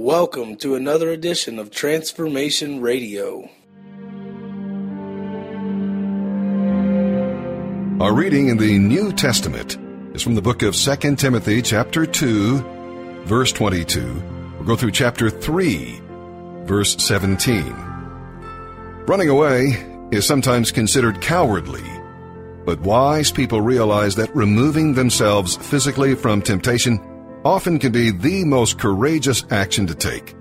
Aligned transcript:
Welcome 0.00 0.54
to 0.58 0.76
another 0.76 1.10
edition 1.10 1.58
of 1.58 1.72
Transformation 1.72 2.80
Radio. 2.80 3.50
Our 8.00 8.14
reading 8.14 8.46
in 8.46 8.58
the 8.58 8.78
New 8.78 9.10
Testament 9.10 9.76
is 10.14 10.22
from 10.22 10.36
the 10.36 10.40
book 10.40 10.62
of 10.62 10.76
2 10.76 11.16
Timothy, 11.16 11.62
chapter 11.62 12.06
2, 12.06 13.24
verse 13.24 13.50
22. 13.50 14.22
We'll 14.58 14.68
go 14.68 14.76
through 14.76 14.92
chapter 14.92 15.30
3, 15.30 16.00
verse 16.62 16.94
17. 17.02 17.64
Running 19.08 19.28
away 19.28 19.84
is 20.12 20.24
sometimes 20.24 20.70
considered 20.70 21.20
cowardly, 21.20 21.82
but 22.64 22.78
wise 22.82 23.32
people 23.32 23.60
realize 23.60 24.14
that 24.14 24.32
removing 24.32 24.94
themselves 24.94 25.56
physically 25.56 26.14
from 26.14 26.40
temptation 26.40 27.00
often 27.44 27.78
can 27.78 27.92
be 27.92 28.10
the 28.10 28.44
most 28.44 28.78
courageous 28.78 29.44
action 29.50 29.86
to 29.86 29.94
take. 29.94 30.34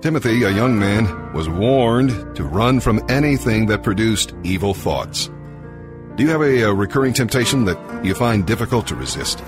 Timothy, 0.00 0.42
a 0.42 0.50
young 0.50 0.78
man, 0.78 1.32
was 1.32 1.48
warned 1.48 2.36
to 2.36 2.44
run 2.44 2.80
from 2.80 3.00
anything 3.08 3.66
that 3.66 3.82
produced 3.82 4.34
evil 4.42 4.74
thoughts. 4.74 5.30
Do 6.16 6.22
you 6.22 6.28
have 6.28 6.42
a, 6.42 6.62
a, 6.62 6.74
recurring 6.74 7.14
temptation 7.14 7.64
that 7.64 8.04
you 8.04 8.14
find 8.14 8.46
difficult 8.46 8.86
to 8.88 8.94
resist? 8.94 9.42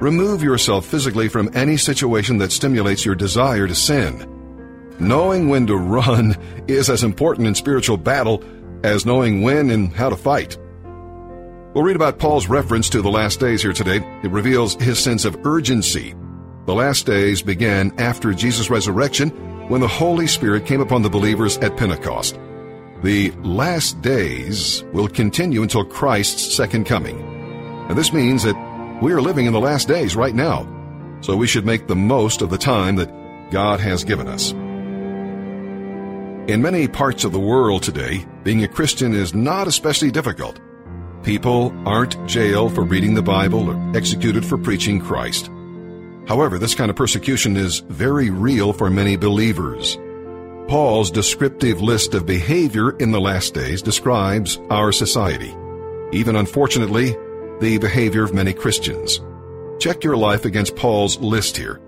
Remove 0.00 0.42
yourself 0.42 0.86
physically 0.86 1.28
from 1.28 1.50
any 1.54 1.76
situation 1.76 2.38
that 2.38 2.50
stimulates 2.50 3.06
your 3.06 3.14
desire 3.14 3.68
to 3.68 3.74
sin. 3.74 4.28
Knowing 4.98 5.48
when 5.48 5.68
to 5.68 5.76
run 5.76 6.36
is 6.66 6.90
as 6.90 7.04
important 7.04 7.46
in 7.46 7.54
spiritual 7.54 7.96
battle 7.96 8.42
as 8.82 9.06
knowing 9.06 9.42
when 9.42 9.70
and 9.70 9.92
how 9.92 10.08
to 10.08 10.16
fight. 10.16 10.58
We'll 11.74 11.84
read 11.84 11.96
about 11.96 12.18
Paul's 12.18 12.48
reference 12.48 12.90
to 12.90 13.00
the 13.00 13.10
last 13.10 13.38
days 13.40 13.62
here 13.62 13.72
today. 13.72 14.04
It 14.22 14.30
reveals 14.30 14.74
his 14.74 14.98
sense 14.98 15.24
of 15.24 15.46
urgency 15.46 16.14
the 16.64 16.74
last 16.74 17.06
days 17.06 17.42
began 17.42 17.92
after 17.98 18.32
Jesus' 18.32 18.70
resurrection 18.70 19.30
when 19.68 19.80
the 19.80 19.88
Holy 19.88 20.26
Spirit 20.26 20.64
came 20.66 20.80
upon 20.80 21.02
the 21.02 21.10
believers 21.10 21.58
at 21.58 21.76
Pentecost. 21.76 22.38
The 23.02 23.32
last 23.42 24.00
days 24.00 24.84
will 24.92 25.08
continue 25.08 25.62
until 25.62 25.84
Christ's 25.84 26.54
second 26.54 26.86
coming. 26.86 27.20
And 27.88 27.98
this 27.98 28.12
means 28.12 28.44
that 28.44 28.56
we 29.02 29.12
are 29.12 29.20
living 29.20 29.46
in 29.46 29.52
the 29.52 29.60
last 29.60 29.88
days 29.88 30.14
right 30.14 30.34
now. 30.34 30.68
So 31.20 31.36
we 31.36 31.46
should 31.46 31.66
make 31.66 31.88
the 31.88 31.96
most 31.96 32.42
of 32.42 32.50
the 32.50 32.58
time 32.58 32.96
that 32.96 33.10
God 33.50 33.80
has 33.80 34.04
given 34.04 34.28
us. 34.28 34.52
In 36.48 36.62
many 36.62 36.88
parts 36.88 37.24
of 37.24 37.32
the 37.32 37.38
world 37.38 37.82
today, 37.84 38.26
being 38.42 38.64
a 38.64 38.68
Christian 38.68 39.14
is 39.14 39.34
not 39.34 39.68
especially 39.68 40.10
difficult. 40.10 40.60
People 41.22 41.72
aren't 41.86 42.24
jailed 42.26 42.74
for 42.74 42.82
reading 42.82 43.14
the 43.14 43.22
Bible 43.22 43.70
or 43.70 43.96
executed 43.96 44.44
for 44.44 44.58
preaching 44.58 45.00
Christ. 45.00 45.51
However, 46.28 46.58
this 46.58 46.74
kind 46.74 46.90
of 46.90 46.96
persecution 46.96 47.56
is 47.56 47.80
very 47.80 48.30
real 48.30 48.72
for 48.72 48.90
many 48.90 49.16
believers. 49.16 49.98
Paul's 50.68 51.10
descriptive 51.10 51.82
list 51.82 52.14
of 52.14 52.24
behavior 52.24 52.96
in 52.98 53.10
the 53.10 53.20
last 53.20 53.54
days 53.54 53.82
describes 53.82 54.58
our 54.70 54.92
society, 54.92 55.54
even 56.12 56.36
unfortunately, 56.36 57.16
the 57.60 57.78
behavior 57.78 58.22
of 58.22 58.32
many 58.32 58.52
Christians. 58.52 59.20
Check 59.80 60.04
your 60.04 60.16
life 60.16 60.44
against 60.44 60.76
Paul's 60.76 61.18
list 61.18 61.56
here. 61.56 61.80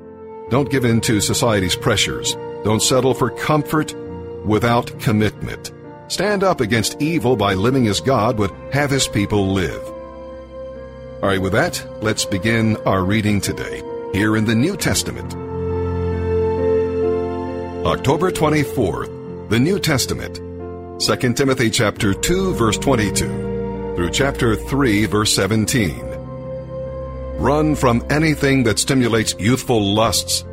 Don't 0.51 0.71
give 0.71 0.85
in 0.85 1.01
to 1.03 1.21
society's 1.21 1.77
pressures. 1.77 2.35
Don't 2.65 2.83
settle 2.83 3.15
for 3.15 3.31
comfort 3.31 3.95
without 4.45 4.99
commitment. 5.01 5.73
Stand 6.09 6.43
up 6.45 6.61
against 6.61 7.01
evil 7.01 7.37
by 7.37 7.55
living 7.55 7.87
as 7.87 8.01
God 8.01 8.39
would 8.39 8.51
have 8.73 8.91
his 8.91 9.09
people 9.09 9.53
live. 9.53 9.83
All 11.23 11.31
right, 11.31 11.41
with 11.41 11.53
that, 11.53 11.83
let's 12.03 12.27
begin 12.27 12.77
our 12.79 13.03
reading 13.03 13.41
today 13.41 13.83
here 14.15 14.37
in 14.37 14.45
the 14.45 14.55
New 14.55 14.77
Testament. 14.77 15.35
October 17.85 18.31
24th, 18.31 19.51
the 19.51 19.59
New 19.59 19.81
Testament. 19.81 20.37
2 21.01 21.35
Timothy 21.35 21.69
chapter 21.69 22.15
2 22.15 22.55
verse 22.55 22.79
22 22.79 23.27
through 23.97 24.11
chapter 24.11 24.55
3 24.55 25.07
verse 25.07 25.35
17. 25.35 25.99
Run 27.39 27.75
from 27.75 28.07
anything 28.09 28.63
that 28.63 28.79
stimulates 28.79 29.35
youthful 29.41 29.83
lusts. 29.83 30.45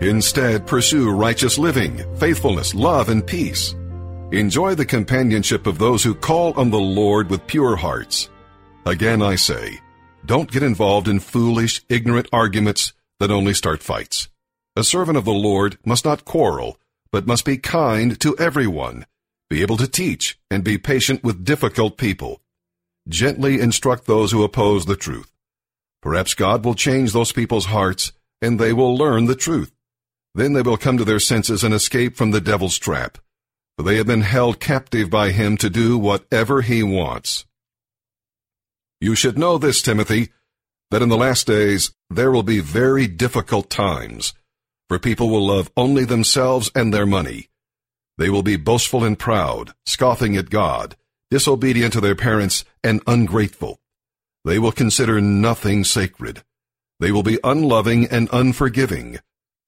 Instead, 0.00 0.66
pursue 0.66 1.10
righteous 1.10 1.58
living, 1.58 2.02
faithfulness, 2.18 2.74
love, 2.74 3.10
and 3.10 3.26
peace. 3.26 3.74
Enjoy 4.30 4.74
the 4.74 4.86
companionship 4.86 5.66
of 5.66 5.76
those 5.76 6.02
who 6.02 6.14
call 6.14 6.54
on 6.54 6.70
the 6.70 6.80
Lord 6.80 7.28
with 7.28 7.46
pure 7.46 7.76
hearts. 7.76 8.30
Again, 8.86 9.20
I 9.20 9.34
say, 9.34 9.78
don't 10.24 10.50
get 10.50 10.62
involved 10.62 11.08
in 11.08 11.20
foolish, 11.20 11.82
ignorant 11.90 12.28
arguments 12.32 12.94
that 13.22 13.30
only 13.30 13.54
start 13.54 13.84
fights. 13.84 14.28
A 14.74 14.82
servant 14.82 15.16
of 15.16 15.24
the 15.24 15.30
Lord 15.30 15.78
must 15.86 16.04
not 16.04 16.24
quarrel, 16.24 16.76
but 17.12 17.24
must 17.24 17.44
be 17.44 17.56
kind 17.56 18.18
to 18.18 18.36
everyone, 18.36 19.06
be 19.48 19.62
able 19.62 19.76
to 19.76 19.86
teach, 19.86 20.40
and 20.50 20.64
be 20.64 20.76
patient 20.76 21.22
with 21.22 21.44
difficult 21.44 21.96
people. 21.96 22.40
Gently 23.08 23.60
instruct 23.60 24.06
those 24.06 24.32
who 24.32 24.42
oppose 24.42 24.86
the 24.86 24.96
truth. 24.96 25.30
Perhaps 26.02 26.34
God 26.34 26.64
will 26.64 26.74
change 26.74 27.12
those 27.12 27.30
people's 27.30 27.66
hearts, 27.66 28.10
and 28.40 28.58
they 28.58 28.72
will 28.72 28.96
learn 28.96 29.26
the 29.26 29.36
truth. 29.36 29.72
Then 30.34 30.54
they 30.54 30.62
will 30.62 30.76
come 30.76 30.98
to 30.98 31.04
their 31.04 31.20
senses 31.20 31.62
and 31.62 31.72
escape 31.72 32.16
from 32.16 32.32
the 32.32 32.40
devil's 32.40 32.76
trap, 32.76 33.18
for 33.76 33.84
they 33.84 33.98
have 33.98 34.06
been 34.08 34.22
held 34.22 34.58
captive 34.58 35.10
by 35.10 35.30
him 35.30 35.56
to 35.58 35.70
do 35.70 35.96
whatever 35.96 36.62
he 36.62 36.82
wants. 36.82 37.44
You 39.00 39.14
should 39.14 39.38
know 39.38 39.58
this, 39.58 39.80
Timothy, 39.80 40.30
that 40.92 41.02
in 41.02 41.08
the 41.08 41.16
last 41.16 41.46
days 41.46 41.90
there 42.10 42.30
will 42.30 42.42
be 42.42 42.60
very 42.60 43.06
difficult 43.06 43.70
times, 43.70 44.34
for 44.88 44.98
people 44.98 45.30
will 45.30 45.46
love 45.46 45.70
only 45.74 46.04
themselves 46.04 46.70
and 46.74 46.92
their 46.92 47.06
money. 47.06 47.48
They 48.18 48.28
will 48.28 48.42
be 48.42 48.56
boastful 48.56 49.02
and 49.02 49.18
proud, 49.18 49.72
scoffing 49.86 50.36
at 50.36 50.50
God, 50.50 50.94
disobedient 51.30 51.94
to 51.94 52.00
their 52.02 52.14
parents, 52.14 52.66
and 52.84 53.00
ungrateful. 53.06 53.80
They 54.44 54.58
will 54.58 54.70
consider 54.70 55.18
nothing 55.18 55.82
sacred. 55.82 56.42
They 57.00 57.10
will 57.10 57.22
be 57.22 57.38
unloving 57.42 58.06
and 58.08 58.28
unforgiving. 58.30 59.18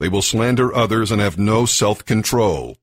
They 0.00 0.10
will 0.10 0.20
slander 0.20 0.74
others 0.74 1.10
and 1.10 1.22
have 1.22 1.38
no 1.38 1.64
self-control. 1.64 2.76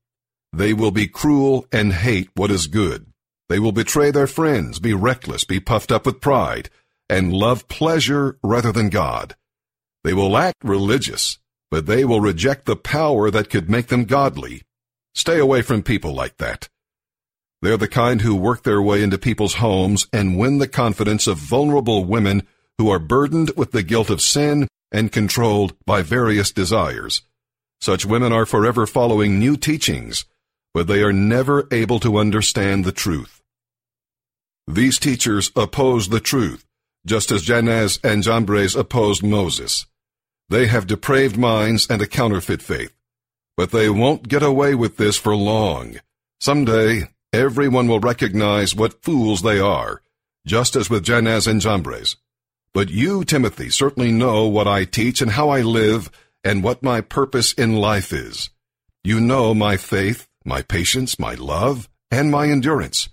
They 0.52 0.72
will 0.72 0.90
be 0.90 1.06
cruel 1.06 1.66
and 1.70 1.92
hate 1.92 2.30
what 2.34 2.50
is 2.50 2.66
good. 2.66 3.06
They 3.48 3.60
will 3.60 3.72
betray 3.72 4.10
their 4.10 4.26
friends, 4.26 4.80
be 4.80 4.94
reckless, 4.94 5.44
be 5.44 5.60
puffed 5.60 5.92
up 5.92 6.06
with 6.06 6.20
pride, 6.20 6.70
and 7.08 7.32
love 7.32 7.68
pleasure 7.68 8.38
rather 8.42 8.72
than 8.72 8.88
God. 8.88 9.36
They 10.04 10.14
will 10.14 10.36
act 10.36 10.64
religious, 10.64 11.38
but 11.70 11.86
they 11.86 12.04
will 12.04 12.20
reject 12.20 12.66
the 12.66 12.76
power 12.76 13.30
that 13.30 13.50
could 13.50 13.70
make 13.70 13.88
them 13.88 14.04
godly. 14.04 14.62
Stay 15.14 15.38
away 15.38 15.62
from 15.62 15.82
people 15.82 16.14
like 16.14 16.38
that. 16.38 16.68
They're 17.60 17.76
the 17.76 17.88
kind 17.88 18.22
who 18.22 18.34
work 18.34 18.64
their 18.64 18.82
way 18.82 19.02
into 19.02 19.18
people's 19.18 19.54
homes 19.54 20.06
and 20.12 20.38
win 20.38 20.58
the 20.58 20.66
confidence 20.66 21.26
of 21.26 21.38
vulnerable 21.38 22.04
women 22.04 22.46
who 22.78 22.90
are 22.90 22.98
burdened 22.98 23.52
with 23.56 23.70
the 23.70 23.84
guilt 23.84 24.10
of 24.10 24.20
sin 24.20 24.66
and 24.90 25.12
controlled 25.12 25.74
by 25.86 26.02
various 26.02 26.50
desires. 26.50 27.22
Such 27.80 28.04
women 28.06 28.32
are 28.32 28.46
forever 28.46 28.86
following 28.86 29.38
new 29.38 29.56
teachings, 29.56 30.24
but 30.74 30.88
they 30.88 31.02
are 31.02 31.12
never 31.12 31.68
able 31.70 32.00
to 32.00 32.18
understand 32.18 32.84
the 32.84 32.92
truth. 32.92 33.40
These 34.66 34.98
teachers 34.98 35.52
oppose 35.54 36.08
the 36.08 36.20
truth 36.20 36.64
just 37.06 37.30
as 37.30 37.42
Jannes 37.42 37.98
and 38.04 38.22
Jambres 38.22 38.76
opposed 38.76 39.22
Moses. 39.22 39.86
They 40.48 40.66
have 40.66 40.86
depraved 40.86 41.38
minds 41.38 41.86
and 41.88 42.02
a 42.02 42.06
counterfeit 42.06 42.62
faith. 42.62 42.92
But 43.56 43.70
they 43.70 43.88
won't 43.88 44.28
get 44.28 44.42
away 44.42 44.74
with 44.74 44.96
this 44.96 45.16
for 45.16 45.36
long. 45.36 45.96
Someday, 46.40 47.08
everyone 47.32 47.88
will 47.88 48.00
recognize 48.00 48.74
what 48.74 49.02
fools 49.02 49.42
they 49.42 49.58
are, 49.58 50.02
just 50.46 50.76
as 50.76 50.90
with 50.90 51.04
Jannes 51.04 51.46
and 51.46 51.60
Jambres. 51.60 52.16
But 52.74 52.90
you, 52.90 53.24
Timothy, 53.24 53.68
certainly 53.68 54.12
know 54.12 54.46
what 54.46 54.66
I 54.66 54.84
teach 54.84 55.20
and 55.20 55.32
how 55.32 55.50
I 55.50 55.60
live 55.60 56.10
and 56.42 56.64
what 56.64 56.82
my 56.82 57.00
purpose 57.00 57.52
in 57.52 57.76
life 57.76 58.12
is. 58.12 58.50
You 59.04 59.20
know 59.20 59.54
my 59.54 59.76
faith, 59.76 60.26
my 60.44 60.62
patience, 60.62 61.18
my 61.18 61.34
love, 61.34 61.88
and 62.10 62.30
my 62.30 62.46
endurance. 62.48 63.08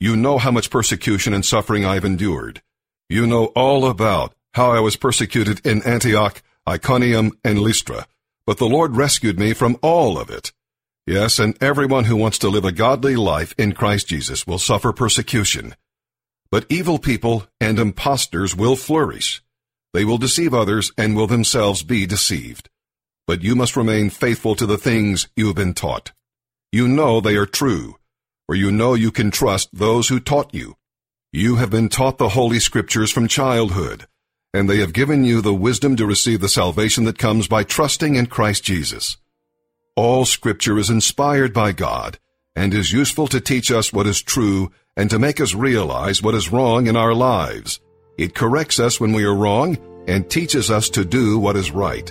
You 0.00 0.16
know 0.16 0.38
how 0.38 0.50
much 0.50 0.70
persecution 0.70 1.34
and 1.34 1.44
suffering 1.44 1.84
I've 1.84 2.04
endured. 2.04 2.62
You 3.08 3.26
know 3.26 3.46
all 3.46 3.86
about 3.86 4.34
how 4.54 4.72
I 4.72 4.80
was 4.80 4.96
persecuted 4.96 5.64
in 5.64 5.82
Antioch, 5.84 6.42
Iconium, 6.68 7.38
and 7.44 7.60
Lystra, 7.60 8.06
but 8.46 8.58
the 8.58 8.66
Lord 8.66 8.96
rescued 8.96 9.38
me 9.38 9.52
from 9.52 9.76
all 9.80 10.18
of 10.18 10.28
it. 10.28 10.52
Yes, 11.06 11.38
and 11.38 11.56
everyone 11.62 12.06
who 12.06 12.16
wants 12.16 12.38
to 12.38 12.48
live 12.48 12.64
a 12.64 12.72
godly 12.72 13.14
life 13.14 13.54
in 13.56 13.72
Christ 13.72 14.08
Jesus 14.08 14.44
will 14.44 14.58
suffer 14.58 14.92
persecution. 14.92 15.76
But 16.50 16.66
evil 16.68 16.98
people 16.98 17.46
and 17.60 17.78
impostors 17.78 18.56
will 18.56 18.74
flourish. 18.74 19.40
They 19.92 20.04
will 20.04 20.18
deceive 20.18 20.52
others 20.52 20.90
and 20.98 21.14
will 21.14 21.28
themselves 21.28 21.84
be 21.84 22.06
deceived. 22.06 22.68
But 23.28 23.42
you 23.42 23.54
must 23.54 23.76
remain 23.76 24.10
faithful 24.10 24.56
to 24.56 24.66
the 24.66 24.78
things 24.78 25.28
you 25.36 25.46
have 25.46 25.56
been 25.56 25.74
taught. 25.74 26.10
You 26.72 26.88
know 26.88 27.20
they 27.20 27.36
are 27.36 27.46
true, 27.46 27.98
for 28.46 28.56
you 28.56 28.72
know 28.72 28.94
you 28.94 29.12
can 29.12 29.30
trust 29.30 29.68
those 29.72 30.08
who 30.08 30.18
taught 30.18 30.52
you. 30.52 30.76
You 31.32 31.56
have 31.56 31.70
been 31.70 31.88
taught 31.88 32.18
the 32.18 32.30
Holy 32.30 32.60
Scriptures 32.60 33.10
from 33.10 33.26
childhood, 33.26 34.06
and 34.54 34.70
they 34.70 34.78
have 34.78 34.92
given 34.92 35.24
you 35.24 35.40
the 35.40 35.52
wisdom 35.52 35.96
to 35.96 36.06
receive 36.06 36.40
the 36.40 36.48
salvation 36.48 37.04
that 37.04 37.18
comes 37.18 37.48
by 37.48 37.64
trusting 37.64 38.14
in 38.14 38.26
Christ 38.26 38.62
Jesus. 38.62 39.16
All 39.96 40.24
scripture 40.24 40.78
is 40.78 40.88
inspired 40.88 41.52
by 41.52 41.72
God 41.72 42.18
and 42.54 42.72
is 42.72 42.92
useful 42.92 43.26
to 43.28 43.40
teach 43.40 43.70
us 43.70 43.92
what 43.92 44.06
is 44.06 44.22
true 44.22 44.70
and 44.96 45.10
to 45.10 45.18
make 45.18 45.40
us 45.40 45.54
realize 45.54 46.22
what 46.22 46.34
is 46.34 46.52
wrong 46.52 46.86
in 46.86 46.96
our 46.96 47.14
lives. 47.14 47.80
It 48.16 48.34
corrects 48.34 48.78
us 48.78 49.00
when 49.00 49.12
we 49.12 49.24
are 49.24 49.34
wrong 49.34 49.78
and 50.06 50.30
teaches 50.30 50.70
us 50.70 50.88
to 50.90 51.04
do 51.04 51.38
what 51.38 51.56
is 51.56 51.70
right. 51.70 52.10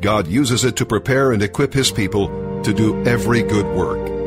God 0.00 0.26
uses 0.26 0.64
it 0.64 0.76
to 0.76 0.86
prepare 0.86 1.32
and 1.32 1.42
equip 1.42 1.72
His 1.72 1.90
people 1.90 2.28
to 2.62 2.74
do 2.74 3.02
every 3.04 3.42
good 3.42 3.66
work. 3.76 4.17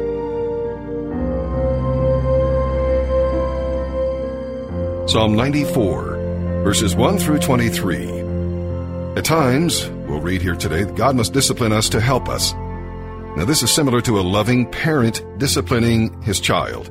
Psalm 5.12 5.36
94, 5.36 6.64
verses 6.64 6.96
1 6.96 7.18
through 7.18 7.40
23. 7.40 9.18
At 9.18 9.26
times, 9.26 9.90
we'll 10.08 10.22
read 10.22 10.42
here 10.42 10.56
today, 10.56 10.86
God 10.86 11.18
must 11.18 11.34
discipline 11.34 11.74
us 11.74 11.90
to 11.90 12.00
help 12.00 12.30
us. 12.30 12.54
Now, 12.54 13.44
this 13.44 13.62
is 13.62 13.74
similar 13.74 14.00
to 14.04 14.22
a 14.22 14.22
loving 14.22 14.72
parent 14.72 15.22
disciplining 15.38 16.22
his 16.22 16.40
child. 16.40 16.90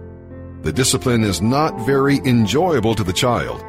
The 0.61 0.71
discipline 0.71 1.25
is 1.25 1.41
not 1.41 1.87
very 1.87 2.19
enjoyable 2.19 2.95
to 2.97 3.05
the 3.05 3.15
child, 3.15 3.65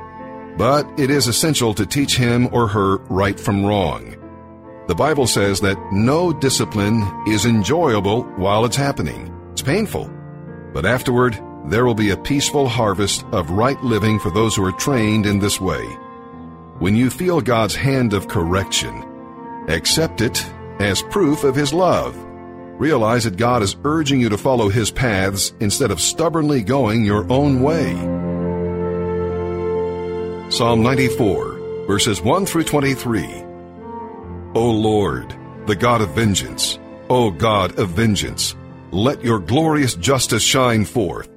but 0.58 0.86
it 1.00 1.10
is 1.10 1.28
essential 1.28 1.74
to 1.76 1.86
teach 1.86 2.18
him 2.18 2.54
or 2.54 2.68
her 2.68 2.98
right 3.04 3.40
from 3.40 3.66
wrong. 3.66 4.18
The 4.90 4.96
Bible 4.96 5.28
says 5.28 5.62
that 5.62 5.78
no 5.94 6.34
discipline 6.34 7.10
is 7.26 7.46
enjoyable 7.46 8.24
while 8.36 8.66
it's 8.66 8.76
happening. 8.76 9.34
It's 9.54 9.62
painful. 9.62 10.12
But 10.74 10.86
afterward, 10.86 11.40
there 11.66 11.86
will 11.86 11.96
be 11.96 12.10
a 12.10 12.18
peaceful 12.18 12.68
harvest 12.68 13.26
of 13.32 13.50
right 13.52 13.82
living 13.84 14.20
for 14.20 14.32
those 14.32 14.56
who 14.56 14.66
are 14.66 14.72
trained 14.74 15.26
in 15.26 15.40
this 15.40 15.60
way. 15.62 15.86
When 16.80 16.96
you 16.96 17.10
feel 17.10 17.42
God's 17.42 17.76
hand 17.76 18.14
of 18.14 18.28
correction, 18.28 19.04
accept 19.68 20.22
it 20.22 20.46
as 20.80 21.02
proof 21.04 21.44
of 21.44 21.56
His 21.56 21.74
love 21.74 22.18
Realize 22.82 23.26
that 23.26 23.38
God 23.38 23.62
is 23.62 23.76
urging 23.84 24.20
you 24.20 24.30
to 24.30 24.40
follow 24.40 24.68
His 24.68 24.90
paths 24.90 25.54
instead 25.60 25.92
of 25.92 26.02
stubbornly 26.02 26.64
going 26.64 27.06
your 27.06 27.32
own 27.32 27.62
way. 27.62 27.94
Psalm 30.50 30.82
94, 30.82 31.86
verses 31.86 32.24
1 32.24 32.48
through 32.48 32.64
23. 32.64 33.24
O 34.56 34.72
Lord, 34.72 35.36
the 35.68 35.76
God 35.76 36.02
of 36.02 36.10
vengeance, 36.16 36.80
O 37.08 37.30
God 37.30 37.78
of 37.78 37.90
vengeance, 37.90 38.56
let 38.90 39.24
your 39.24 39.38
glorious 39.38 39.94
justice 39.94 40.42
shine 40.42 40.84
forth. 40.84 41.30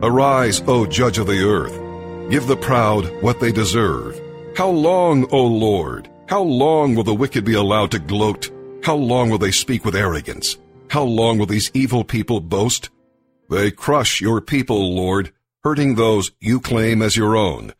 Arise, 0.00 0.62
O 0.68 0.86
Judge 0.86 1.18
of 1.18 1.26
the 1.26 1.42
earth. 1.42 2.30
Give 2.30 2.46
the 2.46 2.56
proud 2.56 3.06
what 3.20 3.40
they 3.40 3.50
deserve. 3.50 4.20
How 4.56 4.68
long, 4.68 5.28
O 5.32 5.44
Lord? 5.44 6.08
How 6.28 6.40
long 6.40 6.94
will 6.94 7.02
the 7.02 7.14
wicked 7.14 7.44
be 7.44 7.54
allowed 7.54 7.90
to 7.90 7.98
gloat? 7.98 8.48
How 8.84 8.94
long 8.94 9.28
will 9.28 9.38
they 9.38 9.50
speak 9.50 9.84
with 9.84 9.96
arrogance? 9.96 10.56
How 10.88 11.02
long 11.02 11.38
will 11.38 11.46
these 11.46 11.72
evil 11.74 12.04
people 12.04 12.40
boast? 12.40 12.90
They 13.50 13.72
crush 13.72 14.20
your 14.20 14.40
people, 14.40 14.94
Lord, 14.94 15.32
hurting 15.64 15.96
those 15.96 16.30
you 16.38 16.60
claim 16.60 17.02
as 17.02 17.16
your 17.16 17.36
own. 17.36 17.72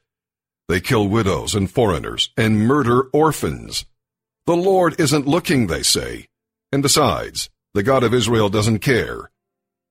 They 0.69 0.81
kill 0.81 1.09
widows 1.09 1.55
and 1.55 1.71
foreigners 1.71 2.31
and 2.37 2.67
murder 2.67 3.03
orphans. 3.12 3.85
The 4.47 4.56
Lord 4.56 4.99
isn't 4.99 5.29
looking, 5.29 5.69
they 5.69 5.82
say. 5.85 6.26
And 6.73 6.82
besides, 6.82 7.49
the 7.75 7.85
God 7.85 8.03
of 8.03 8.12
Israel 8.12 8.49
doesn't 8.49 8.81
care. 8.81 9.31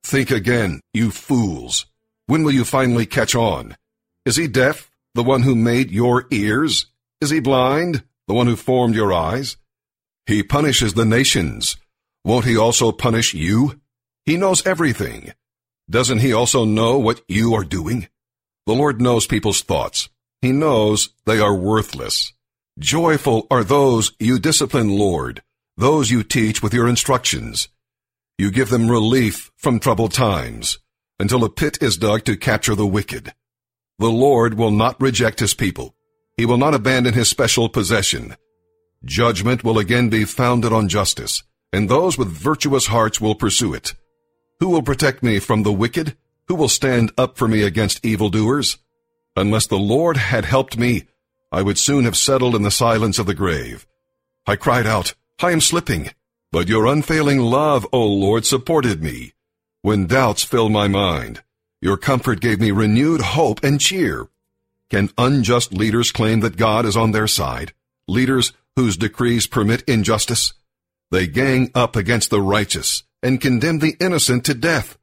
Think 0.04 0.30
again, 0.30 0.82
you 0.94 1.12
fools. 1.12 1.86
When 2.28 2.44
will 2.44 2.54
you 2.54 2.64
finally 2.64 3.06
catch 3.06 3.36
on? 3.36 3.76
Is 4.26 4.36
he 4.36 4.48
deaf, 4.48 4.90
the 5.16 5.24
one 5.24 5.42
who 5.42 5.56
made 5.56 5.92
your 5.92 6.28
ears? 6.32 6.86
Is 7.20 7.30
he 7.30 7.40
blind, 7.40 8.04
the 8.28 8.34
one 8.34 8.48
who 8.48 8.56
formed 8.56 8.96
your 8.96 9.12
eyes? 9.12 9.58
He 10.26 10.44
punishes 10.44 10.94
the 10.94 11.06
nations 11.06 11.78
won't 12.28 12.44
he 12.44 12.58
also 12.58 12.92
punish 12.92 13.34
you? 13.34 13.80
He 14.26 14.36
knows 14.36 14.68
everything. 14.68 15.32
Doesn't 15.90 16.20
he 16.20 16.34
also 16.34 16.66
know 16.66 16.98
what 17.00 17.22
you 17.30 17.54
are 17.54 17.64
doing? 17.64 18.10
The 18.66 18.74
Lord 18.74 19.00
knows 19.00 19.26
people's 19.26 19.62
thoughts. 19.62 20.10
He 20.42 20.52
knows 20.52 21.14
they 21.26 21.40
are 21.40 21.56
worthless. 21.56 22.34
Joyful 22.78 23.48
are 23.50 23.64
those 23.64 24.12
you 24.20 24.40
discipline, 24.40 24.90
Lord, 24.90 25.42
those 25.78 26.12
you 26.12 26.22
teach 26.22 26.62
with 26.62 26.74
your 26.74 26.90
instructions. 26.90 27.70
You 28.38 28.52
give 28.52 28.68
them 28.68 28.92
relief 28.92 29.50
from 29.56 29.80
troubled 29.80 30.12
times, 30.12 30.80
until 31.20 31.44
a 31.44 31.50
pit 31.50 31.78
is 31.82 31.98
dug 31.98 32.24
to 32.26 32.38
capture 32.38 32.76
the 32.76 32.88
wicked. 32.88 33.34
The 34.00 34.10
Lord 34.10 34.56
will 34.56 34.72
not 34.72 35.02
reject 35.02 35.40
his 35.40 35.54
people. 35.54 35.96
He 36.36 36.46
will 36.46 36.58
not 36.58 36.74
abandon 36.74 37.14
his 37.14 37.30
special 37.30 37.70
possession. 37.70 38.36
Judgment 39.04 39.64
will 39.64 39.80
again 39.80 40.10
be 40.10 40.26
founded 40.26 40.72
on 40.72 40.90
justice 40.90 41.44
and 41.74 41.90
those 41.90 42.18
with 42.18 42.30
virtuous 42.30 42.88
hearts 42.88 43.20
will 43.20 43.36
pursue 43.36 43.74
it. 43.74 43.94
Who 44.60 44.70
will 44.70 44.82
protect 44.82 45.22
me 45.22 45.40
from 45.40 45.64
the 45.64 45.72
wicked? 45.72 46.16
Who 46.48 46.56
will 46.56 46.70
stand 46.70 47.12
up 47.18 47.38
for 47.38 47.48
me 47.48 47.64
against 47.64 48.06
evildoers? 48.06 48.78
Unless 49.36 49.68
the 49.68 49.78
Lord 49.78 50.18
had 50.18 50.46
helped 50.46 50.78
me, 50.78 51.04
I 51.52 51.62
would 51.62 51.78
soon 51.78 52.06
have 52.06 52.18
settled 52.18 52.56
in 52.56 52.64
the 52.64 52.72
silence 52.72 53.20
of 53.20 53.26
the 53.26 53.36
grave. 53.36 53.86
I 54.46 54.56
cried 54.56 54.88
out, 54.88 55.14
I 55.42 55.52
am 55.52 55.62
slipping, 55.62 56.10
but 56.52 56.68
your 56.68 56.88
unfailing 56.88 57.40
love, 57.40 57.86
O 57.92 58.06
Lord, 58.06 58.46
supported 58.46 59.04
me. 59.04 59.34
When 59.88 60.06
doubts 60.06 60.44
filled 60.44 60.74
my 60.74 60.90
mind, 60.90 61.44
your 61.82 61.96
comfort 61.96 62.42
gave 62.42 62.60
me 62.60 62.72
renewed 62.72 63.22
hope 63.22 63.64
and 63.64 63.80
cheer. 63.80 64.28
Can 64.90 65.12
unjust 65.18 65.72
leaders 65.72 66.12
claim 66.12 66.42
that 66.42 66.58
God 66.58 66.86
is 66.86 66.98
on 66.98 67.12
their 67.12 67.26
side? 67.26 67.72
Leaders 68.06 68.52
whose 68.76 68.98
decrees 68.98 69.48
permit 69.48 69.84
injustice? 69.88 70.54
They 71.10 71.26
gang 71.26 71.72
up 71.74 71.96
against 71.96 72.32
the 72.32 72.42
righteous 72.42 73.04
and 73.24 73.40
condemn 73.40 73.80
the 73.80 73.96
innocent 74.02 74.44
to 74.48 74.54
death. 74.54 74.98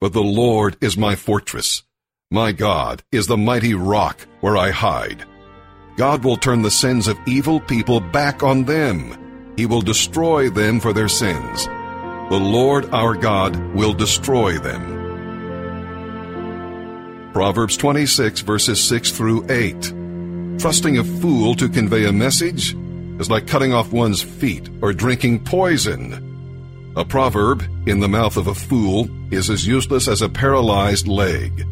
But 0.00 0.14
the 0.14 0.22
Lord 0.22 0.78
is 0.80 0.96
my 0.96 1.16
fortress. 1.16 1.82
My 2.30 2.52
God 2.52 3.02
is 3.12 3.26
the 3.26 3.36
mighty 3.36 3.74
rock 3.74 4.26
where 4.40 4.56
I 4.56 4.70
hide. 4.70 5.26
God 5.98 6.24
will 6.24 6.38
turn 6.38 6.62
the 6.62 6.70
sins 6.70 7.08
of 7.08 7.18
evil 7.26 7.60
people 7.60 8.00
back 8.00 8.42
on 8.42 8.64
them. 8.64 9.52
He 9.58 9.66
will 9.66 9.82
destroy 9.82 10.48
them 10.48 10.80
for 10.80 10.94
their 10.94 11.08
sins. 11.08 11.68
The 12.30 12.38
Lord 12.38 12.88
our 12.92 13.16
God 13.16 13.56
will 13.74 13.92
destroy 13.92 14.56
them. 14.56 14.98
Proverbs 17.32 17.76
26 17.76 18.42
verses 18.42 18.80
6 18.84 19.10
through 19.10 19.50
8. 19.50 20.60
Trusting 20.60 20.98
a 20.98 21.02
fool 21.02 21.56
to 21.56 21.68
convey 21.68 22.04
a 22.04 22.12
message 22.12 22.76
is 23.18 23.28
like 23.28 23.48
cutting 23.48 23.74
off 23.74 23.92
one's 23.92 24.22
feet 24.22 24.70
or 24.80 24.92
drinking 24.92 25.42
poison. 25.42 26.94
A 26.96 27.04
proverb, 27.04 27.64
in 27.88 27.98
the 27.98 28.08
mouth 28.08 28.36
of 28.36 28.46
a 28.46 28.54
fool, 28.54 29.08
is 29.32 29.50
as 29.50 29.66
useless 29.66 30.06
as 30.06 30.22
a 30.22 30.28
paralyzed 30.28 31.08
leg. 31.08 31.66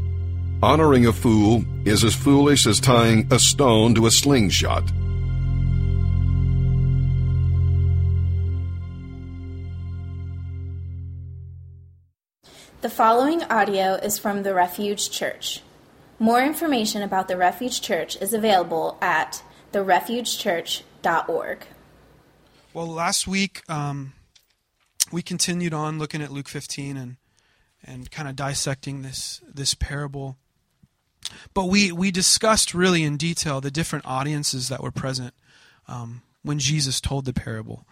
Honoring 0.60 1.06
a 1.06 1.12
fool 1.12 1.64
is 1.84 2.02
as 2.02 2.16
foolish 2.16 2.66
as 2.66 2.80
tying 2.80 3.28
a 3.30 3.38
stone 3.38 3.94
to 3.94 4.06
a 4.06 4.10
slingshot. 4.10 4.82
The 12.80 12.90
following 12.90 13.42
audio 13.44 13.94
is 13.94 14.18
from 14.18 14.42
the 14.42 14.54
Refuge 14.54 15.10
Church. 15.10 15.62
More 16.18 16.42
information 16.42 17.02
about 17.02 17.28
the 17.28 17.36
Refuge 17.36 17.80
Church 17.80 18.16
is 18.20 18.32
available 18.32 18.96
at 19.00 19.42
therefugechurch.com 19.72 20.84
org. 21.28 21.66
Well, 22.74 22.86
last 22.86 23.26
week 23.26 23.62
um, 23.68 24.12
we 25.12 25.22
continued 25.22 25.72
on 25.72 25.98
looking 25.98 26.22
at 26.22 26.30
Luke 26.30 26.48
15 26.48 26.96
and 26.96 27.16
and 27.84 28.10
kind 28.10 28.28
of 28.28 28.34
dissecting 28.36 29.02
this 29.02 29.40
this 29.46 29.74
parable. 29.74 30.36
But 31.54 31.66
we 31.66 31.92
we 31.92 32.10
discussed 32.10 32.74
really 32.74 33.04
in 33.04 33.16
detail 33.16 33.60
the 33.60 33.70
different 33.70 34.06
audiences 34.06 34.68
that 34.68 34.82
were 34.82 34.90
present 34.90 35.34
um, 35.86 36.22
when 36.42 36.58
Jesus 36.58 37.00
told 37.00 37.24
the 37.24 37.32
parable. 37.32 37.86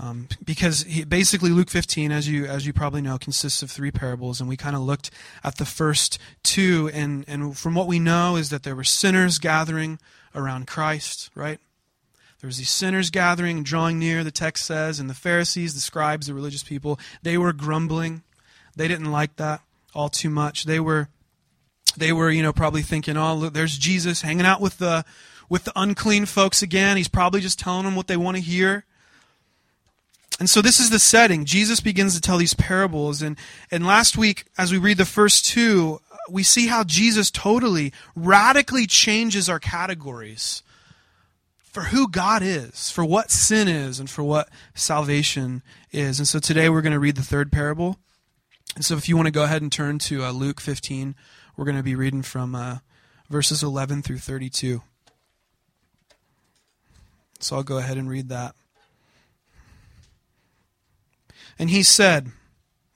Um, 0.00 0.28
because 0.44 0.84
he, 0.84 1.04
basically 1.04 1.50
Luke 1.50 1.70
15, 1.70 2.12
as 2.12 2.28
you 2.28 2.46
as 2.46 2.66
you 2.66 2.72
probably 2.72 3.02
know, 3.02 3.18
consists 3.18 3.62
of 3.62 3.70
three 3.70 3.90
parables, 3.90 4.40
and 4.40 4.48
we 4.48 4.56
kind 4.56 4.76
of 4.76 4.82
looked 4.82 5.10
at 5.42 5.56
the 5.56 5.64
first 5.64 6.18
two, 6.44 6.88
and 6.94 7.24
and 7.26 7.58
from 7.58 7.74
what 7.74 7.88
we 7.88 7.98
know 7.98 8.36
is 8.36 8.50
that 8.50 8.62
there 8.62 8.76
were 8.76 8.84
sinners 8.84 9.38
gathering 9.38 9.98
around 10.36 10.68
Christ, 10.68 11.30
right? 11.34 11.58
There 12.40 12.46
was 12.46 12.58
these 12.58 12.70
sinners 12.70 13.10
gathering 13.10 13.56
and 13.58 13.66
drawing 13.66 13.98
near, 13.98 14.22
the 14.22 14.30
text 14.30 14.64
says, 14.64 15.00
and 15.00 15.10
the 15.10 15.14
Pharisees, 15.14 15.74
the 15.74 15.80
scribes, 15.80 16.28
the 16.28 16.34
religious 16.34 16.62
people, 16.62 17.00
they 17.22 17.36
were 17.36 17.52
grumbling. 17.52 18.22
They 18.76 18.86
didn't 18.86 19.10
like 19.10 19.34
that 19.36 19.60
all 19.92 20.08
too 20.08 20.30
much. 20.30 20.64
They 20.64 20.78
were 20.78 21.08
they 21.96 22.12
were, 22.12 22.30
you 22.30 22.42
know, 22.42 22.52
probably 22.52 22.82
thinking, 22.82 23.16
"Oh, 23.16 23.34
look, 23.34 23.54
there's 23.54 23.76
Jesus 23.76 24.22
hanging 24.22 24.46
out 24.46 24.60
with 24.60 24.78
the 24.78 25.04
with 25.48 25.64
the 25.64 25.72
unclean 25.74 26.26
folks 26.26 26.62
again. 26.62 26.96
He's 26.96 27.08
probably 27.08 27.40
just 27.40 27.58
telling 27.58 27.84
them 27.84 27.96
what 27.96 28.06
they 28.06 28.16
want 28.16 28.36
to 28.36 28.42
hear." 28.42 28.84
And 30.38 30.48
so 30.48 30.62
this 30.62 30.78
is 30.78 30.90
the 30.90 30.98
setting. 30.98 31.44
Jesus 31.44 31.80
begins 31.80 32.14
to 32.14 32.20
tell 32.20 32.38
these 32.38 32.54
parables 32.54 33.22
and 33.22 33.36
and 33.70 33.86
last 33.86 34.16
week 34.16 34.44
as 34.56 34.70
we 34.70 34.78
read 34.78 34.98
the 34.98 35.04
first 35.04 35.44
two, 35.46 36.00
we 36.30 36.42
see 36.42 36.66
how 36.68 36.84
Jesus 36.84 37.30
totally 37.30 37.92
radically 38.14 38.86
changes 38.86 39.48
our 39.48 39.58
categories 39.58 40.62
for 41.58 41.84
who 41.84 42.08
God 42.08 42.42
is, 42.42 42.90
for 42.90 43.04
what 43.04 43.30
sin 43.30 43.68
is, 43.68 44.00
and 44.00 44.08
for 44.08 44.22
what 44.22 44.48
salvation 44.74 45.62
is. 45.92 46.18
And 46.18 46.26
so 46.26 46.38
today 46.38 46.68
we're 46.68 46.82
going 46.82 46.92
to 46.92 46.98
read 46.98 47.16
the 47.16 47.22
third 47.22 47.52
parable. 47.52 47.98
And 48.74 48.84
so 48.84 48.96
if 48.96 49.08
you 49.08 49.16
want 49.16 49.26
to 49.26 49.32
go 49.32 49.44
ahead 49.44 49.62
and 49.62 49.70
turn 49.70 49.98
to 50.00 50.24
uh, 50.24 50.30
Luke 50.32 50.60
15, 50.60 51.14
we're 51.56 51.64
going 51.64 51.76
to 51.76 51.82
be 51.82 51.94
reading 51.94 52.22
from 52.22 52.54
uh, 52.54 52.78
verses 53.28 53.62
11 53.62 54.02
through 54.02 54.18
32. 54.18 54.82
So 57.40 57.56
I'll 57.56 57.62
go 57.62 57.78
ahead 57.78 57.96
and 57.96 58.08
read 58.08 58.28
that. 58.28 58.54
And 61.58 61.70
he 61.70 61.82
said, 61.82 62.30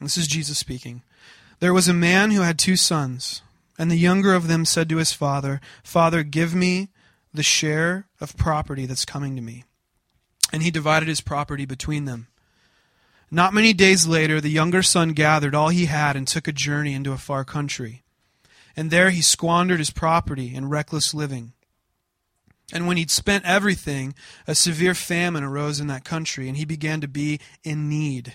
This 0.00 0.16
is 0.16 0.26
Jesus 0.26 0.58
speaking. 0.58 1.02
There 1.60 1.74
was 1.74 1.88
a 1.88 1.94
man 1.94 2.30
who 2.30 2.42
had 2.42 2.58
two 2.58 2.76
sons, 2.76 3.42
and 3.78 3.90
the 3.90 3.96
younger 3.96 4.34
of 4.34 4.48
them 4.48 4.64
said 4.64 4.88
to 4.88 4.96
his 4.96 5.12
father, 5.12 5.60
Father, 5.82 6.22
give 6.22 6.54
me 6.54 6.88
the 7.32 7.42
share 7.42 8.06
of 8.20 8.36
property 8.36 8.86
that's 8.86 9.04
coming 9.04 9.36
to 9.36 9.42
me. 9.42 9.64
And 10.52 10.62
he 10.62 10.70
divided 10.70 11.08
his 11.08 11.20
property 11.20 11.64
between 11.64 12.04
them. 12.04 12.28
Not 13.30 13.54
many 13.54 13.72
days 13.72 14.06
later, 14.06 14.40
the 14.40 14.50
younger 14.50 14.82
son 14.82 15.14
gathered 15.14 15.54
all 15.54 15.70
he 15.70 15.86
had 15.86 16.16
and 16.16 16.28
took 16.28 16.46
a 16.46 16.52
journey 16.52 16.92
into 16.92 17.12
a 17.12 17.16
far 17.18 17.44
country. 17.44 18.02
And 18.76 18.90
there 18.90 19.10
he 19.10 19.22
squandered 19.22 19.78
his 19.78 19.90
property 19.90 20.54
in 20.54 20.68
reckless 20.68 21.14
living. 21.14 21.52
And 22.72 22.86
when 22.86 22.96
he'd 22.96 23.10
spent 23.10 23.44
everything, 23.44 24.14
a 24.46 24.54
severe 24.54 24.94
famine 24.94 25.44
arose 25.44 25.80
in 25.80 25.86
that 25.88 26.04
country, 26.04 26.48
and 26.48 26.56
he 26.56 26.64
began 26.64 27.00
to 27.00 27.08
be 27.08 27.40
in 27.64 27.88
need. 27.88 28.34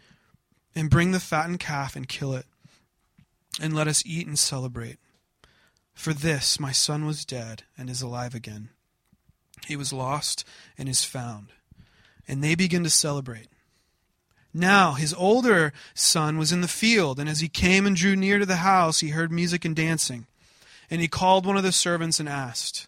and 0.75 0.89
bring 0.89 1.11
the 1.11 1.19
fattened 1.19 1.59
calf 1.59 1.95
and 1.95 2.07
kill 2.07 2.33
it, 2.33 2.45
and 3.61 3.75
let 3.75 3.87
us 3.87 4.03
eat 4.05 4.27
and 4.27 4.39
celebrate. 4.39 4.97
For 5.93 6.13
this 6.13 6.59
my 6.59 6.71
son 6.71 7.05
was 7.05 7.25
dead 7.25 7.63
and 7.77 7.89
is 7.89 8.01
alive 8.01 8.33
again. 8.33 8.69
He 9.67 9.75
was 9.75 9.93
lost 9.93 10.45
and 10.77 10.89
is 10.89 11.03
found. 11.03 11.47
And 12.27 12.43
they 12.43 12.55
begin 12.55 12.83
to 12.83 12.89
celebrate. 12.89 13.47
Now 14.53 14.93
his 14.93 15.13
older 15.13 15.73
son 15.93 16.37
was 16.37 16.51
in 16.51 16.61
the 16.61 16.67
field, 16.67 17.19
and 17.19 17.29
as 17.29 17.39
he 17.39 17.47
came 17.47 17.85
and 17.85 17.95
drew 17.95 18.15
near 18.15 18.39
to 18.39 18.45
the 18.45 18.57
house, 18.57 18.99
he 18.99 19.09
heard 19.09 19.31
music 19.31 19.63
and 19.65 19.75
dancing. 19.75 20.27
And 20.89 21.01
he 21.01 21.07
called 21.07 21.45
one 21.45 21.57
of 21.57 21.63
the 21.63 21.71
servants 21.71 22.19
and 22.19 22.27
asked, 22.27 22.87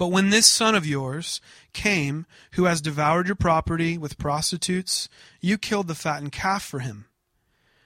But 0.00 0.12
when 0.12 0.30
this 0.30 0.46
son 0.46 0.74
of 0.74 0.86
yours 0.86 1.42
came, 1.74 2.24
who 2.52 2.64
has 2.64 2.80
devoured 2.80 3.26
your 3.26 3.36
property 3.36 3.98
with 3.98 4.16
prostitutes, 4.16 5.10
you 5.42 5.58
killed 5.58 5.88
the 5.88 5.94
fattened 5.94 6.32
calf 6.32 6.62
for 6.62 6.78
him. 6.78 7.04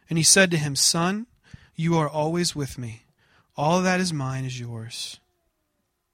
And 0.09 0.17
he 0.17 0.23
said 0.23 0.53
to 0.53 0.57
him, 0.57 0.77
Son, 0.77 1.27
you 1.75 1.99
are 1.99 2.09
always 2.09 2.55
with 2.55 2.79
me. 2.79 3.07
All 3.57 3.83
that 3.83 3.99
is 3.99 4.13
mine 4.13 4.45
is 4.45 4.61
yours. 4.61 5.19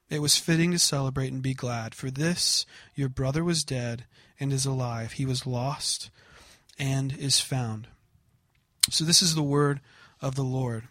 It 0.08 0.22
was 0.22 0.38
fitting 0.38 0.70
to 0.70 0.78
celebrate 0.78 1.34
and 1.34 1.42
be 1.42 1.52
glad, 1.52 1.94
for 1.94 2.10
this 2.10 2.64
your 2.94 3.10
brother 3.10 3.44
was 3.44 3.62
dead 3.62 4.06
and 4.40 4.54
is 4.54 4.64
alive. 4.64 5.12
He 5.12 5.26
was 5.26 5.46
lost 5.46 6.08
and 6.78 7.14
is 7.14 7.40
found. 7.40 7.88
So 8.88 9.04
this 9.04 9.20
is 9.20 9.34
the 9.34 9.42
word 9.42 9.80
of 10.22 10.34
the 10.34 10.44
Lord. 10.44 10.84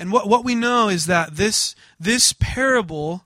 And 0.00 0.10
what, 0.10 0.28
what 0.28 0.44
we 0.44 0.56
know 0.56 0.88
is 0.88 1.06
that 1.06 1.36
this, 1.36 1.76
this 2.00 2.32
parable 2.32 3.22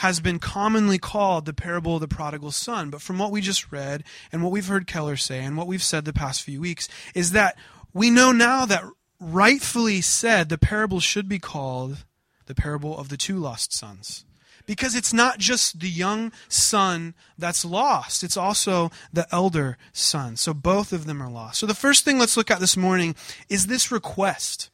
has 0.00 0.18
been 0.18 0.38
commonly 0.38 0.96
called 0.96 1.44
the 1.44 1.52
parable 1.52 1.96
of 1.96 2.00
the 2.00 2.08
prodigal 2.08 2.50
son. 2.50 2.88
But 2.88 3.02
from 3.02 3.18
what 3.18 3.30
we 3.30 3.42
just 3.42 3.70
read 3.70 4.02
and 4.32 4.42
what 4.42 4.50
we've 4.50 4.66
heard 4.66 4.86
Keller 4.86 5.16
say 5.16 5.44
and 5.44 5.58
what 5.58 5.66
we've 5.66 5.82
said 5.82 6.06
the 6.06 6.12
past 6.14 6.42
few 6.42 6.58
weeks 6.58 6.88
is 7.14 7.32
that 7.32 7.58
we 7.92 8.08
know 8.08 8.32
now 8.32 8.64
that 8.64 8.82
rightfully 9.20 10.00
said 10.00 10.48
the 10.48 10.56
parable 10.56 11.00
should 11.00 11.28
be 11.28 11.38
called 11.38 12.06
the 12.46 12.54
parable 12.54 12.96
of 12.96 13.10
the 13.10 13.18
two 13.18 13.36
lost 13.36 13.74
sons. 13.74 14.24
Because 14.64 14.94
it's 14.94 15.12
not 15.12 15.38
just 15.38 15.80
the 15.80 15.90
young 15.90 16.32
son 16.48 17.14
that's 17.36 17.62
lost, 17.62 18.24
it's 18.24 18.38
also 18.38 18.90
the 19.12 19.26
elder 19.30 19.76
son. 19.92 20.36
So 20.36 20.54
both 20.54 20.94
of 20.94 21.04
them 21.04 21.22
are 21.22 21.30
lost. 21.30 21.60
So 21.60 21.66
the 21.66 21.74
first 21.74 22.06
thing 22.06 22.18
let's 22.18 22.38
look 22.38 22.50
at 22.50 22.60
this 22.60 22.76
morning 22.76 23.14
is 23.50 23.66
this 23.66 23.92
request 23.92 24.70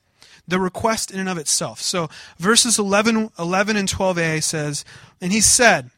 the 0.48 0.60
request 0.60 1.10
in 1.10 1.20
and 1.20 1.28
of 1.28 1.38
itself. 1.38 1.80
So 1.80 2.08
verses 2.38 2.78
11, 2.78 3.30
11 3.38 3.76
and 3.76 3.88
12a 3.88 4.42
says, 4.42 4.84
And 5.20 5.32
he 5.32 5.40
said, 5.40 5.90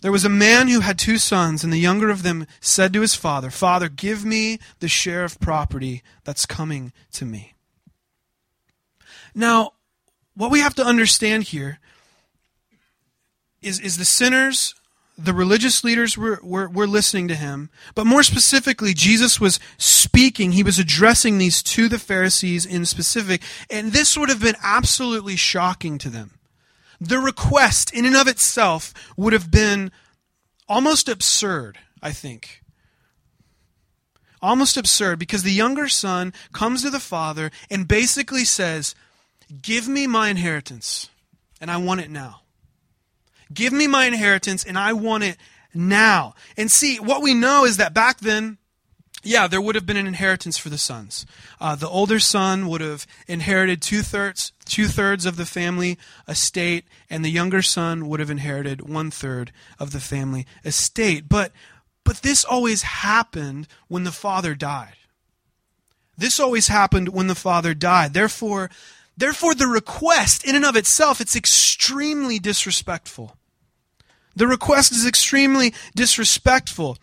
There 0.00 0.12
was 0.12 0.24
a 0.24 0.30
man 0.30 0.68
who 0.68 0.80
had 0.80 0.98
two 0.98 1.18
sons, 1.18 1.62
and 1.62 1.72
the 1.72 1.78
younger 1.78 2.10
of 2.10 2.22
them 2.22 2.46
said 2.60 2.92
to 2.92 3.00
his 3.00 3.14
father, 3.14 3.50
Father, 3.50 3.88
give 3.88 4.24
me 4.24 4.58
the 4.80 4.88
share 4.88 5.24
of 5.24 5.40
property 5.40 6.02
that's 6.24 6.46
coming 6.46 6.92
to 7.12 7.24
me. 7.24 7.54
Now, 9.34 9.72
what 10.34 10.50
we 10.50 10.60
have 10.60 10.74
to 10.76 10.84
understand 10.84 11.44
here 11.44 11.78
is, 13.60 13.80
is 13.80 13.96
the 13.96 14.04
sinners 14.04 14.74
the 15.18 15.34
religious 15.34 15.82
leaders 15.82 16.16
were, 16.16 16.38
were, 16.44 16.68
were 16.68 16.86
listening 16.86 17.26
to 17.26 17.34
him, 17.34 17.70
but 17.96 18.06
more 18.06 18.22
specifically, 18.22 18.94
Jesus 18.94 19.40
was 19.40 19.58
speaking. 19.76 20.52
He 20.52 20.62
was 20.62 20.78
addressing 20.78 21.38
these 21.38 21.60
to 21.64 21.88
the 21.88 21.98
Pharisees 21.98 22.64
in 22.64 22.86
specific, 22.86 23.42
and 23.68 23.92
this 23.92 24.16
would 24.16 24.28
have 24.28 24.40
been 24.40 24.54
absolutely 24.62 25.34
shocking 25.34 25.98
to 25.98 26.08
them. 26.08 26.38
The 27.00 27.18
request, 27.18 27.92
in 27.92 28.06
and 28.06 28.16
of 28.16 28.28
itself, 28.28 28.94
would 29.16 29.32
have 29.32 29.50
been 29.50 29.90
almost 30.68 31.08
absurd, 31.08 31.78
I 32.00 32.12
think. 32.12 32.62
Almost 34.40 34.76
absurd, 34.76 35.18
because 35.18 35.42
the 35.42 35.50
younger 35.50 35.88
son 35.88 36.32
comes 36.52 36.82
to 36.82 36.90
the 36.90 37.00
father 37.00 37.50
and 37.68 37.88
basically 37.88 38.44
says, 38.44 38.94
Give 39.62 39.88
me 39.88 40.06
my 40.06 40.28
inheritance, 40.28 41.10
and 41.60 41.72
I 41.72 41.76
want 41.78 42.02
it 42.02 42.10
now. 42.10 42.42
Give 43.52 43.72
me 43.72 43.86
my 43.86 44.06
inheritance, 44.06 44.64
and 44.64 44.78
I 44.78 44.92
want 44.92 45.24
it 45.24 45.36
now. 45.74 46.34
And 46.56 46.70
see, 46.70 46.98
what 46.98 47.22
we 47.22 47.34
know 47.34 47.64
is 47.64 47.76
that 47.76 47.94
back 47.94 48.20
then, 48.20 48.58
yeah, 49.22 49.48
there 49.48 49.60
would 49.60 49.74
have 49.74 49.86
been 49.86 49.96
an 49.96 50.06
inheritance 50.06 50.58
for 50.58 50.68
the 50.68 50.78
sons. 50.78 51.26
Uh, 51.60 51.74
the 51.74 51.88
older 51.88 52.20
son 52.20 52.68
would 52.68 52.80
have 52.80 53.06
inherited 53.26 53.82
two 53.82 54.02
thirds 54.02 54.52
two 54.64 54.86
thirds 54.86 55.24
of 55.26 55.36
the 55.36 55.46
family 55.46 55.98
estate, 56.28 56.84
and 57.08 57.24
the 57.24 57.30
younger 57.30 57.62
son 57.62 58.06
would 58.06 58.20
have 58.20 58.30
inherited 58.30 58.88
one 58.88 59.10
third 59.10 59.50
of 59.78 59.92
the 59.92 60.00
family 60.00 60.46
estate. 60.64 61.28
But 61.28 61.52
but 62.04 62.18
this 62.18 62.44
always 62.44 62.82
happened 62.82 63.66
when 63.88 64.04
the 64.04 64.12
father 64.12 64.54
died. 64.54 64.94
This 66.16 66.40
always 66.40 66.68
happened 66.68 67.10
when 67.10 67.26
the 67.26 67.34
father 67.34 67.74
died. 67.74 68.12
Therefore, 68.14 68.70
therefore 69.16 69.54
the 69.54 69.66
request 69.66 70.44
in 70.44 70.54
and 70.54 70.64
of 70.64 70.76
itself 70.76 71.20
it's 71.20 71.36
extremely 71.36 72.38
disrespectful. 72.38 73.37
The 74.38 74.46
request 74.46 74.92
is 74.92 75.04
extremely 75.04 75.74
disrespectful. 75.96 76.96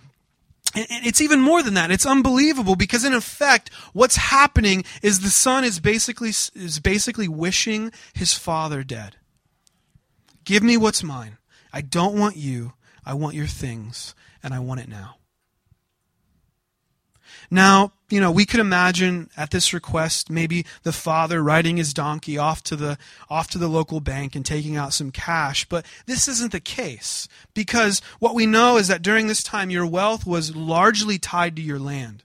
It's 0.73 1.19
even 1.19 1.41
more 1.41 1.61
than 1.61 1.73
that. 1.73 1.91
It's 1.91 2.05
unbelievable 2.05 2.77
because 2.77 3.03
in 3.03 3.13
effect, 3.13 3.69
what's 3.91 4.15
happening 4.15 4.85
is 5.01 5.19
the 5.19 5.29
son 5.29 5.65
is 5.65 5.81
basically, 5.81 6.29
is 6.29 6.79
basically 6.81 7.27
wishing 7.27 7.91
his 8.13 8.33
father 8.33 8.83
dead. 8.83 9.17
Give 10.45 10.63
me 10.63 10.77
what's 10.77 11.03
mine. 11.03 11.37
I 11.73 11.81
don't 11.81 12.17
want 12.17 12.37
you. 12.37 12.73
I 13.05 13.13
want 13.13 13.35
your 13.35 13.47
things, 13.47 14.15
and 14.41 14.53
I 14.53 14.59
want 14.59 14.79
it 14.79 14.87
now. 14.87 15.17
Now, 17.51 17.91
you 18.09 18.19
know, 18.19 18.31
we 18.31 18.45
could 18.45 18.59
imagine 18.59 19.29
at 19.35 19.49
this 19.49 19.73
request 19.73 20.29
maybe 20.29 20.65
the 20.83 20.91
father 20.91 21.41
riding 21.41 21.77
his 21.77 21.93
donkey 21.93 22.37
off 22.37 22.61
to 22.63 22.75
the 22.75 22.97
off 23.29 23.49
to 23.49 23.57
the 23.57 23.67
local 23.67 23.99
bank 23.99 24.35
and 24.35 24.45
taking 24.45 24.75
out 24.75 24.93
some 24.93 25.11
cash, 25.11 25.65
but 25.65 25.85
this 26.05 26.27
isn't 26.27 26.51
the 26.51 26.59
case 26.59 27.27
because 27.53 28.01
what 28.19 28.35
we 28.35 28.45
know 28.45 28.77
is 28.77 28.87
that 28.87 29.01
during 29.01 29.27
this 29.27 29.41
time 29.41 29.71
your 29.71 29.87
wealth 29.87 30.25
was 30.25 30.55
largely 30.55 31.17
tied 31.17 31.55
to 31.55 31.61
your 31.61 31.79
land. 31.79 32.23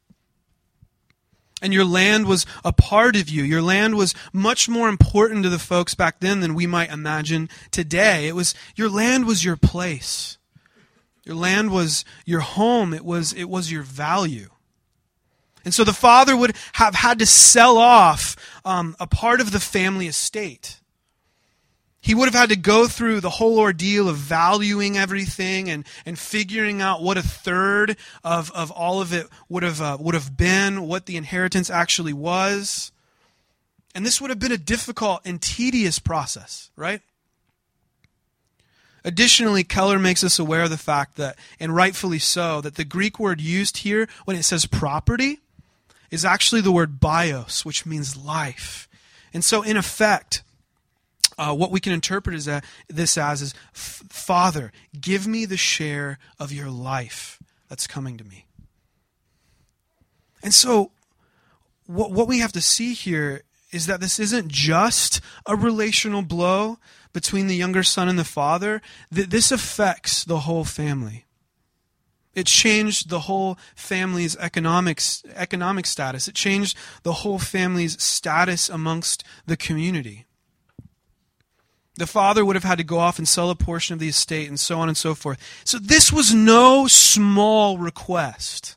And 1.63 1.75
your 1.75 1.85
land 1.85 2.27
was 2.27 2.47
a 2.65 2.73
part 2.73 3.17
of 3.17 3.29
you. 3.29 3.43
Your 3.43 3.61
land 3.61 3.95
was 3.95 4.15
much 4.33 4.67
more 4.67 4.89
important 4.89 5.43
to 5.43 5.51
the 5.51 5.59
folks 5.59 5.95
back 5.95 6.21
then 6.21 6.41
than 6.41 6.55
we 6.55 6.67
might 6.67 6.91
imagine 6.91 7.51
today. 7.71 8.29
It 8.29 8.35
was 8.35 8.55
your 8.77 8.89
land 8.89 9.27
was 9.27 9.45
your 9.45 9.57
place. 9.57 10.39
Your 11.25 11.37
land 11.37 11.71
was 11.71 12.05
your 12.25 12.41
home. 12.41 12.95
It 12.95 13.05
was 13.05 13.35
it 13.35 13.45
was 13.45 13.71
your 13.71 13.83
value. 13.83 14.49
And 15.64 15.75
so 15.75 15.85
the 15.85 15.93
father 15.93 16.37
would 16.37 16.57
have 16.75 16.95
had 16.95 17.19
to 17.19 17.26
sell 17.26 17.79
off 17.79 18.37
um, 18.64 18.97
a 18.99 19.07
part 19.07 19.40
of 19.40 19.52
the 19.52 19.61
family 19.61 20.07
estate. 20.07 20.81
He 22.02 22.14
would 22.14 22.26
have 22.26 22.35
had 22.35 22.49
to 22.49 22.57
go 22.57 22.88
through 22.88 23.21
the 23.21 23.31
whole 23.31 23.59
ordeal 23.59 24.09
of 24.09 24.17
valuing 24.17 24.97
everything 24.97 25.69
and, 25.69 25.85
and 26.07 26.19
figuring 26.19 26.81
out 26.81 27.02
what 27.02 27.19
a 27.19 27.23
third 27.23 27.97
of, 28.25 28.50
of 28.52 28.71
all 28.71 29.02
of 29.02 29.12
it 29.12 29.26
would 29.50 29.62
have, 29.62 29.83
uh, 29.83 29.99
would 30.00 30.14
have 30.14 30.35
been, 30.35 30.87
what 30.87 31.05
the 31.05 31.19
inheritance 31.19 31.69
actually 31.69 32.14
was. 32.14 32.90
And 33.95 34.07
this 34.07 34.21
would 34.21 34.31
have 34.31 34.38
been 34.38 34.52
a 34.52 34.59
difficult 34.59 35.21
and 35.26 35.43
tedious 35.43 35.99
process, 35.99 36.71
right? 36.75 37.02
Additionally, 39.05 39.64
Keller 39.64 39.99
makes 39.99 40.25
us 40.25 40.38
aware 40.38 40.62
of 40.62 40.71
the 40.71 40.79
fact 40.79 41.17
that, 41.17 41.37
and 41.59 41.75
rightfully 41.75 42.19
so, 42.19 42.61
that 42.61 42.76
the 42.76 42.85
Greek 42.85 43.19
word 43.19 43.40
used 43.40 43.79
here 43.79 44.09
when 44.25 44.37
it 44.37 44.45
says 44.45 44.64
property 44.64 45.40
is 46.11 46.25
actually 46.25 46.61
the 46.61 46.73
word 46.73 47.00
bios, 47.00 47.64
which 47.64 47.87
means 47.87 48.17
life. 48.17 48.88
And 49.33 49.45
so, 49.45 49.62
in 49.62 49.76
effect, 49.76 50.43
uh, 51.38 51.55
what 51.55 51.71
we 51.71 51.81
can 51.81 51.93
interpret 51.93 52.37
is 52.37 52.45
that, 52.45 52.64
this 52.88 53.17
as 53.17 53.40
is 53.43 53.55
Father, 53.73 54.73
give 55.00 55.26
me 55.26 55.47
the 55.47 55.57
share 55.57 56.19
of 56.38 56.52
your 56.52 56.71
life 56.71 57.38
that's 57.69 57.87
coming 57.87 58.17
to 58.19 58.25
me. 58.25 58.47
And 60.43 60.55
so, 60.55 60.90
what, 61.87 62.11
what 62.11 62.29
we 62.29 62.40
have 62.40 62.52
to 62.52 62.61
see 62.61 62.95
here 62.95 63.43
is 63.73 63.87
that 63.87 64.00
this 64.00 64.19
isn't 64.19 64.49
just 64.49 65.21
a 65.47 65.55
relational 65.55 66.23
blow 66.23 66.79
between 67.12 67.47
the 67.47 67.57
younger 67.57 67.83
son 67.83 68.09
and 68.09 68.19
the 68.19 68.25
father, 68.25 68.83
that 69.11 69.31
this 69.31 69.50
affects 69.50 70.25
the 70.25 70.40
whole 70.40 70.64
family. 70.64 71.25
It 72.35 72.47
changed 72.47 73.09
the 73.11 73.21
whole 73.21 73.59
family's 73.75 74.37
economics, 74.37 75.23
economic 75.35 75.87
status. 75.87 76.29
It 76.29 76.35
changed 76.35 76.77
the 77.03 77.13
whole 77.13 77.39
family's 77.39 78.01
status 78.03 78.69
amongst 78.69 79.25
the 79.47 79.57
community. 79.57 80.27
The 81.97 82.07
father 82.07 82.45
would 82.45 82.57
have 82.57 82.65
had 82.65 82.79
to 82.79 82.85
go 82.85 82.99
off 82.99 83.19
and 83.19 83.29
sell 83.29 83.51
a 83.51 83.57
portion 83.57 83.95
of 83.95 83.99
the 83.99 84.09
estate 84.09 84.49
and 84.49 84.59
so 84.59 84.79
on 84.79 84.89
and 84.89 84.97
so 84.97 85.15
forth. 85.15 85.39
So 85.65 85.79
this 85.79 86.13
was 86.13 86.33
no 86.33 86.87
small 86.87 87.79
request. 87.79 88.77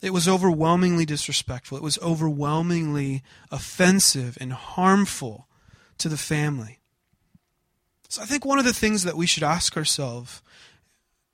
It 0.00 0.12
was 0.12 0.26
overwhelmingly 0.26 1.04
disrespectful. 1.04 1.78
It 1.78 1.84
was 1.84 1.98
overwhelmingly 1.98 3.22
offensive 3.52 4.36
and 4.40 4.52
harmful 4.52 5.46
to 5.98 6.08
the 6.08 6.16
family. 6.16 6.80
So 8.08 8.20
I 8.20 8.24
think 8.24 8.44
one 8.44 8.58
of 8.58 8.64
the 8.64 8.74
things 8.74 9.04
that 9.04 9.16
we 9.16 9.26
should 9.26 9.44
ask 9.44 9.76
ourselves 9.76 10.42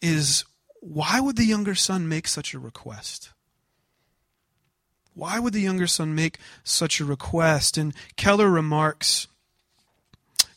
is 0.03 0.44
why 0.81 1.21
would 1.21 1.37
the 1.37 1.45
younger 1.45 1.75
son 1.75 2.09
make 2.09 2.29
such 2.29 2.55
a 2.55 2.59
request? 2.59 3.31
Why 5.14 5.38
would 5.38 5.53
the 5.53 5.61
younger 5.61 5.87
son 5.87 6.14
make 6.14 6.38
such 6.62 7.01
a 7.01 7.05
request? 7.05 7.77
And 7.77 7.93
Keller 8.17 8.49
remarks 8.49 9.27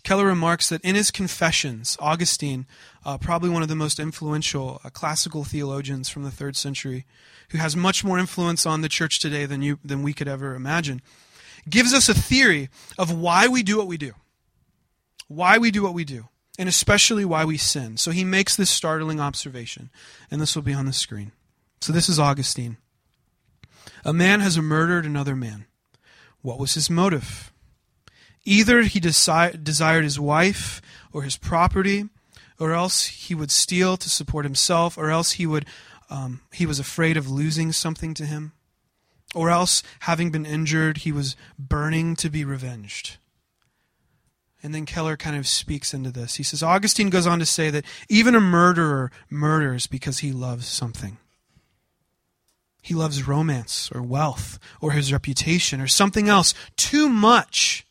Keller 0.04 0.26
remarks 0.26 0.68
that 0.70 0.82
in 0.84 0.96
his 0.96 1.12
Confessions, 1.12 1.96
Augustine, 2.00 2.66
uh, 3.06 3.20
probably 3.20 3.50
one 3.50 3.62
of 3.62 3.70
the 3.70 3.76
most 3.76 4.00
influential 4.00 4.82
uh, 4.84 4.90
classical 4.90 5.44
theologians 5.44 6.10
from 6.10 6.24
the 6.24 6.32
third 6.32 6.56
century, 6.56 7.06
who 7.50 7.60
has 7.60 7.76
much 7.76 8.04
more 8.04 8.18
influence 8.18 8.66
on 8.66 8.82
the 8.82 8.90
church 8.90 9.20
today 9.20 9.46
than 9.46 9.62
you 9.62 9.78
than 9.86 10.02
we 10.02 10.14
could 10.14 10.28
ever 10.28 10.56
imagine, 10.56 11.02
gives 11.70 11.94
us 11.94 12.10
a 12.10 12.16
theory 12.16 12.70
of 12.98 13.12
why 13.12 13.48
we 13.48 13.62
do 13.62 13.78
what 13.78 13.88
we 13.88 13.98
do. 13.98 14.14
Why 15.28 15.60
we 15.60 15.70
do 15.70 15.84
what 15.84 15.94
we 15.94 16.04
do 16.04 16.28
and 16.60 16.68
especially 16.68 17.26
why 17.26 17.46
we 17.46 17.58
sin. 17.58 17.98
So 17.98 18.12
he 18.12 18.24
makes 18.24 18.56
this 18.56 18.70
startling 18.70 19.20
observation, 19.20 19.90
and 20.30 20.42
this 20.42 20.56
will 20.56 20.64
be 20.64 20.74
on 20.74 20.86
the 20.86 20.94
screen. 20.94 21.32
So 21.82 21.94
this 21.94 22.10
is 22.10 22.20
Augustine. 22.20 22.78
A 24.06 24.14
man 24.14 24.40
has 24.40 24.58
murdered 24.58 25.06
another 25.06 25.36
man. 25.36 25.66
What 26.42 26.60
was 26.60 26.74
his 26.74 26.90
motive? 26.90 27.52
Either 28.44 28.82
he 28.82 29.00
desi- 29.00 29.64
desired 29.64 30.04
his 30.04 30.20
wife 30.20 30.82
or 31.14 31.24
his 31.24 31.38
property, 31.38 32.10
or 32.60 32.74
else 32.74 33.06
he 33.06 33.34
would 33.34 33.52
steal 33.52 33.98
to 33.98 34.10
support 34.10 34.46
himself, 34.46 34.98
or 34.98 35.10
else 35.10 35.34
he 35.34 35.46
would 35.46 35.66
um, 36.12 36.42
he 36.52 36.66
was 36.66 36.78
afraid 36.78 37.16
of 37.16 37.32
losing 37.32 37.72
something 37.72 38.14
to 38.16 38.26
him, 38.26 38.52
or 39.34 39.50
else, 39.50 39.82
having 40.02 40.30
been 40.30 40.46
injured, 40.46 40.98
he 40.98 41.12
was 41.12 41.38
burning 41.58 42.18
to 42.18 42.30
be 42.30 42.44
revenged. 42.44 43.18
And 44.64 44.76
then 44.76 44.86
Keller 44.86 45.18
kind 45.18 45.36
of 45.36 45.48
speaks 45.48 45.94
into 45.94 46.12
this. 46.12 46.36
He 46.36 46.44
says 46.44 46.62
Augustine 46.62 47.10
goes 47.10 47.26
on 47.26 47.40
to 47.40 47.46
say 47.46 47.70
that 47.72 47.86
even 48.10 48.36
a 48.36 48.40
murderer 48.40 49.12
murders 49.30 49.88
because 49.88 50.20
he 50.20 50.32
loves 50.32 50.68
something. 50.68 51.18
He 52.82 52.94
loves 52.94 53.28
romance 53.28 53.92
or 53.94 54.02
wealth 54.02 54.60
or 54.80 54.92
his 54.92 55.12
reputation 55.14 55.82
or 55.82 55.88
something 55.88 56.28
else 56.28 56.54
too 56.78 57.10
much, 57.10 57.86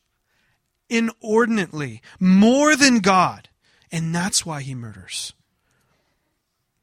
inordinately, 0.89 2.03
more 2.19 2.77
than 2.77 2.99
God. 2.99 3.49
And 3.93 4.15
that's 4.15 4.45
why 4.47 4.63
he 4.63 4.75
murders. 4.75 5.33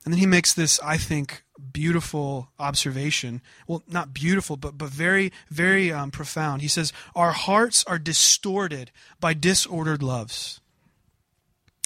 And 0.03 0.13
then 0.13 0.19
he 0.19 0.25
makes 0.25 0.53
this, 0.53 0.79
I 0.81 0.97
think, 0.97 1.43
beautiful 1.73 2.49
observation. 2.59 3.41
Well, 3.67 3.83
not 3.87 4.13
beautiful, 4.13 4.57
but, 4.57 4.77
but 4.77 4.89
very, 4.89 5.31
very 5.49 5.91
um, 5.91 6.11
profound. 6.11 6.61
He 6.61 6.67
says, 6.67 6.93
Our 7.15 7.31
hearts 7.31 7.83
are 7.85 7.99
distorted 7.99 8.91
by 9.19 9.33
disordered 9.33 10.03
loves. 10.03 10.59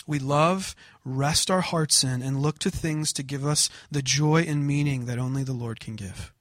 We 0.07 0.19
love, 0.19 0.75
rest 1.05 1.51
our 1.51 1.61
hearts 1.61 2.03
in, 2.03 2.21
and 2.21 2.41
look 2.41 2.59
to 2.59 2.71
things 2.71 3.13
to 3.13 3.23
give 3.23 3.45
us 3.45 3.69
the 3.89 4.01
joy 4.01 4.41
and 4.41 4.65
meaning 4.65 5.05
that 5.05 5.19
only 5.19 5.43
the 5.43 5.53
Lord 5.53 5.79
can 5.79 5.95
give. 5.95 6.33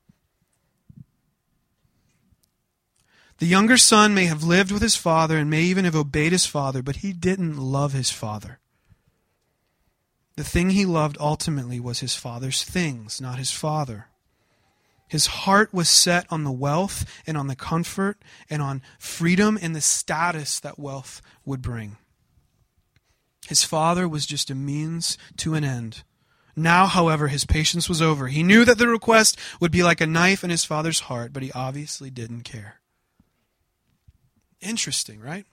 The 3.39 3.47
younger 3.47 3.79
son 3.79 4.13
may 4.13 4.27
have 4.27 4.43
lived 4.43 4.71
with 4.71 4.83
his 4.83 4.97
father 4.97 5.39
and 5.39 5.49
may 5.49 5.63
even 5.63 5.87
have 5.87 5.97
obeyed 5.97 6.33
his 6.33 6.45
father, 6.45 6.83
but 6.83 6.97
he 6.97 7.15
didn't 7.15 7.57
love 7.57 7.95
his 7.95 8.11
father. 8.11 8.59
The 10.41 10.47
thing 10.47 10.71
he 10.71 10.87
loved 10.87 11.19
ultimately 11.21 11.79
was 11.81 12.01
his 12.01 12.15
father's 12.15 12.65
things, 12.65 13.21
not 13.21 13.39
his 13.39 13.51
father. 13.51 14.07
His 15.07 15.27
heart 15.27 15.75
was 15.75 15.87
set 15.87 16.25
on 16.31 16.45
the 16.45 16.51
wealth 16.51 17.05
and 17.27 17.37
on 17.37 17.47
the 17.47 17.55
comfort 17.55 18.17
and 18.49 18.63
on 18.63 18.81
freedom 18.99 19.59
and 19.61 19.77
the 19.77 19.83
status 19.83 20.59
that 20.61 20.79
wealth 20.79 21.21
would 21.45 21.61
bring. 21.61 21.99
His 23.49 23.65
father 23.65 24.09
was 24.09 24.25
just 24.25 24.49
a 24.49 24.55
means 24.55 25.19
to 25.37 25.53
an 25.53 25.63
end. 25.63 26.05
Now, 26.57 26.87
however, 26.87 27.29
his 27.29 27.45
patience 27.45 27.87
was 27.87 28.01
over. 28.01 28.29
He 28.29 28.43
knew 28.43 28.65
that 28.65 28.79
the 28.79 28.89
request 28.89 29.39
would 29.61 29.71
be 29.71 29.83
like 29.83 30.01
a 30.01 30.07
knife 30.07 30.43
in 30.43 30.49
his 30.49 30.65
father's 30.65 31.01
heart, 31.01 31.35
but 31.35 31.43
he 31.43 31.53
obviously 31.53 32.09
didn't 32.09 32.45
care. 32.45 32.81
Interesting, 34.63 35.21
right? 35.21 35.45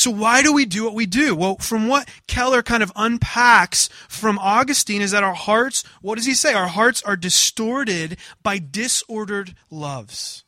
So 0.00 0.10
why 0.10 0.40
do 0.40 0.50
we 0.50 0.64
do 0.64 0.84
what 0.84 0.94
we 0.94 1.04
do? 1.04 1.34
Well, 1.34 1.56
from 1.56 1.86
what 1.86 2.08
Keller 2.26 2.62
kind 2.62 2.82
of 2.82 2.90
unpacks 2.96 3.90
from 4.08 4.38
Augustine 4.38 5.02
is 5.02 5.10
that 5.10 5.22
our 5.22 5.34
hearts, 5.34 5.84
what 6.00 6.14
does 6.14 6.24
he 6.24 6.32
say? 6.32 6.54
Our 6.54 6.68
hearts 6.68 7.02
are 7.02 7.16
distorted 7.16 8.16
by 8.42 8.60
disordered 8.60 9.54
loves. 9.70 10.42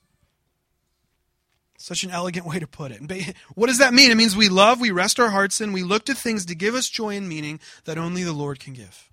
Such 1.76 2.02
an 2.02 2.10
elegant 2.10 2.46
way 2.46 2.60
to 2.60 2.66
put 2.66 2.92
it. 2.92 3.36
What 3.54 3.66
does 3.66 3.76
that 3.76 3.92
mean? 3.92 4.10
It 4.10 4.14
means 4.14 4.34
we 4.34 4.48
love, 4.48 4.80
we 4.80 4.90
rest 4.90 5.20
our 5.20 5.28
hearts 5.28 5.60
in, 5.60 5.74
we 5.74 5.82
look 5.82 6.06
to 6.06 6.14
things 6.14 6.46
to 6.46 6.54
give 6.54 6.74
us 6.74 6.88
joy 6.88 7.14
and 7.14 7.28
meaning 7.28 7.60
that 7.84 7.98
only 7.98 8.24
the 8.24 8.32
Lord 8.32 8.58
can 8.58 8.72
give. 8.72 9.10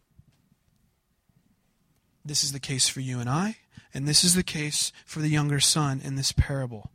This 2.24 2.46
is 2.46 2.54
the 2.54 2.62
case 2.62 2.88
for 2.88 3.02
you 3.02 3.20
and 3.20 3.30
I, 3.30 3.58
and 3.94 4.08
this 4.08 4.24
is 4.24 4.36
the 4.36 4.44
case 4.44 4.94
for 5.06 5.20
the 5.20 5.28
younger 5.28 5.60
son 5.60 6.00
in 6.02 6.16
this 6.16 6.32
parable. 6.32 6.92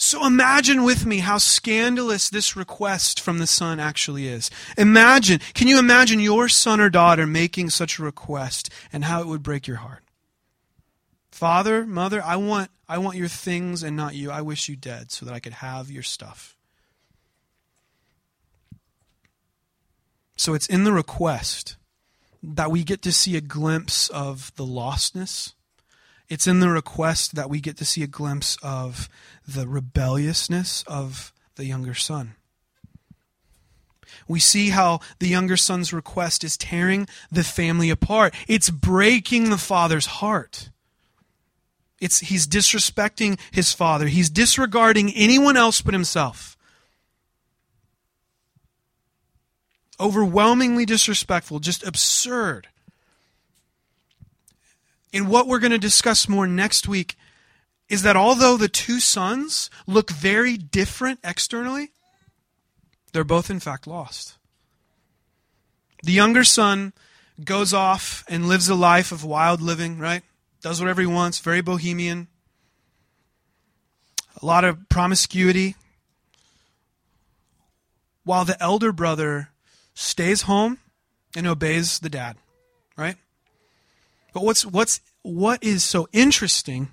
So 0.00 0.24
imagine 0.24 0.84
with 0.84 1.04
me 1.04 1.18
how 1.18 1.38
scandalous 1.38 2.30
this 2.30 2.54
request 2.54 3.20
from 3.20 3.38
the 3.38 3.48
son 3.48 3.80
actually 3.80 4.28
is. 4.28 4.48
Imagine, 4.78 5.40
can 5.54 5.66
you 5.66 5.76
imagine 5.76 6.20
your 6.20 6.48
son 6.48 6.80
or 6.80 6.88
daughter 6.88 7.26
making 7.26 7.70
such 7.70 7.98
a 7.98 8.04
request 8.04 8.70
and 8.92 9.04
how 9.04 9.20
it 9.20 9.26
would 9.26 9.42
break 9.42 9.66
your 9.66 9.78
heart? 9.78 10.04
Father, 11.32 11.84
mother, 11.84 12.22
I 12.24 12.36
want 12.36 12.70
I 12.88 12.98
want 12.98 13.16
your 13.16 13.28
things 13.28 13.82
and 13.82 13.96
not 13.96 14.14
you. 14.14 14.30
I 14.30 14.40
wish 14.40 14.68
you 14.68 14.76
dead 14.76 15.10
so 15.10 15.26
that 15.26 15.34
I 15.34 15.40
could 15.40 15.54
have 15.54 15.90
your 15.90 16.02
stuff. 16.04 16.56
So 20.36 20.54
it's 20.54 20.68
in 20.68 20.84
the 20.84 20.92
request 20.92 21.76
that 22.42 22.70
we 22.70 22.84
get 22.84 23.02
to 23.02 23.12
see 23.12 23.36
a 23.36 23.40
glimpse 23.40 24.08
of 24.08 24.54
the 24.54 24.64
lostness. 24.64 25.54
It's 26.28 26.46
in 26.46 26.60
the 26.60 26.68
request 26.68 27.34
that 27.34 27.48
we 27.48 27.60
get 27.60 27.76
to 27.78 27.84
see 27.84 28.02
a 28.02 28.06
glimpse 28.06 28.56
of 28.62 29.08
the 29.46 29.66
rebelliousness 29.66 30.84
of 30.86 31.32
the 31.56 31.64
younger 31.64 31.94
son. 31.94 32.34
We 34.26 34.40
see 34.40 34.70
how 34.70 35.00
the 35.20 35.28
younger 35.28 35.56
son's 35.56 35.92
request 35.92 36.44
is 36.44 36.56
tearing 36.56 37.08
the 37.30 37.44
family 37.44 37.88
apart. 37.88 38.34
It's 38.46 38.68
breaking 38.70 39.50
the 39.50 39.58
father's 39.58 40.06
heart. 40.06 40.70
It's, 42.00 42.20
he's 42.20 42.46
disrespecting 42.46 43.40
his 43.50 43.72
father. 43.72 44.06
He's 44.06 44.30
disregarding 44.30 45.12
anyone 45.14 45.56
else 45.56 45.80
but 45.80 45.94
himself. 45.94 46.58
overwhelmingly 50.00 50.84
disrespectful, 50.84 51.60
just 51.60 51.86
absurd. 51.86 52.68
And 55.18 55.28
what 55.28 55.48
we're 55.48 55.58
going 55.58 55.72
to 55.72 55.78
discuss 55.78 56.28
more 56.28 56.46
next 56.46 56.86
week 56.86 57.16
is 57.88 58.02
that 58.02 58.14
although 58.14 58.56
the 58.56 58.68
two 58.68 59.00
sons 59.00 59.68
look 59.84 60.10
very 60.12 60.56
different 60.56 61.18
externally, 61.24 61.90
they're 63.12 63.24
both 63.24 63.50
in 63.50 63.58
fact 63.58 63.88
lost. 63.88 64.38
The 66.04 66.12
younger 66.12 66.44
son 66.44 66.92
goes 67.44 67.74
off 67.74 68.24
and 68.28 68.46
lives 68.46 68.68
a 68.68 68.76
life 68.76 69.10
of 69.10 69.24
wild 69.24 69.60
living, 69.60 69.98
right? 69.98 70.22
Does 70.62 70.80
whatever 70.80 71.00
he 71.00 71.06
wants, 71.08 71.40
very 71.40 71.62
bohemian. 71.62 72.28
A 74.40 74.46
lot 74.46 74.62
of 74.62 74.88
promiscuity. 74.88 75.74
While 78.22 78.44
the 78.44 78.62
elder 78.62 78.92
brother 78.92 79.48
stays 79.94 80.42
home 80.42 80.78
and 81.34 81.44
obeys 81.44 81.98
the 81.98 82.08
dad, 82.08 82.36
right? 82.96 83.16
But 84.32 84.44
what's 84.44 84.64
what's 84.64 85.00
what 85.22 85.62
is 85.62 85.82
so 85.82 86.08
interesting 86.12 86.88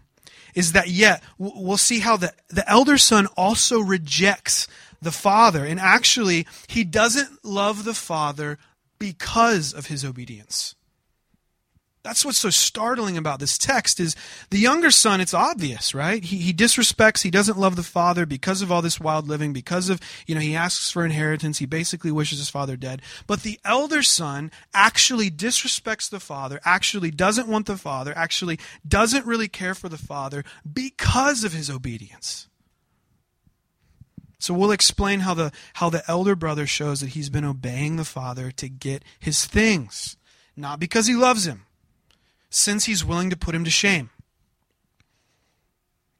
is 0.53 0.71
that 0.71 0.87
yet 0.87 1.21
we'll 1.37 1.77
see 1.77 1.99
how 1.99 2.17
the, 2.17 2.33
the 2.49 2.69
elder 2.69 2.97
son 2.97 3.27
also 3.37 3.79
rejects 3.79 4.67
the 5.01 5.11
father. 5.11 5.65
And 5.65 5.79
actually 5.79 6.47
he 6.67 6.83
doesn't 6.83 7.43
love 7.43 7.83
the 7.83 7.93
father 7.93 8.57
because 8.97 9.73
of 9.73 9.87
his 9.87 10.05
obedience 10.05 10.75
that's 12.05 12.23
what's 12.23 12.37
so 12.37 12.51
startling 12.51 13.17
about 13.17 13.39
this 13.39 13.57
text 13.57 13.99
is 13.99 14.15
the 14.51 14.59
younger 14.59 14.91
son 14.91 15.19
it's 15.19 15.33
obvious 15.33 15.95
right? 15.95 16.23
He, 16.23 16.37
he 16.37 16.53
disrespects 16.53 17.23
he 17.23 17.31
doesn't 17.31 17.57
love 17.57 17.75
the 17.75 17.81
father 17.83 18.27
because 18.27 18.61
of 18.61 18.71
all 18.71 18.83
this 18.83 18.99
wild 18.99 19.27
living 19.27 19.53
because 19.53 19.89
of 19.89 19.99
you 20.27 20.35
know 20.35 20.41
he 20.41 20.55
asks 20.55 20.91
for 20.91 21.03
inheritance 21.03 21.57
he 21.57 21.65
basically 21.65 22.11
wishes 22.11 22.37
his 22.37 22.49
father 22.49 22.77
dead. 22.77 23.01
But 23.25 23.41
the 23.41 23.59
elder 23.65 24.03
son 24.03 24.51
actually 24.71 25.31
disrespects 25.31 26.07
the 26.07 26.19
father 26.19 26.59
actually 26.63 27.09
doesn't 27.09 27.47
want 27.47 27.65
the 27.65 27.75
father 27.75 28.13
actually 28.15 28.59
doesn't 28.87 29.25
really 29.25 29.47
care 29.47 29.73
for 29.73 29.89
the 29.89 29.97
father 29.97 30.43
because 30.71 31.43
of 31.43 31.53
his 31.53 31.71
obedience. 31.71 32.47
So 34.37 34.53
we'll 34.53 34.71
explain 34.71 35.21
how 35.21 35.33
the 35.33 35.51
how 35.73 35.89
the 35.89 36.03
elder 36.07 36.35
brother 36.35 36.67
shows 36.67 36.99
that 36.99 37.09
he's 37.09 37.31
been 37.31 37.45
obeying 37.45 37.95
the 37.95 38.05
father 38.05 38.51
to 38.51 38.69
get 38.69 39.03
his 39.19 39.45
things 39.45 40.17
not 40.55 40.79
because 40.79 41.07
he 41.07 41.15
loves 41.15 41.47
him 41.47 41.65
since 42.55 42.85
he's 42.85 43.03
willing 43.03 43.29
to 43.29 43.35
put 43.35 43.53
him 43.53 43.65
to 43.65 43.69
shame. 43.69 44.09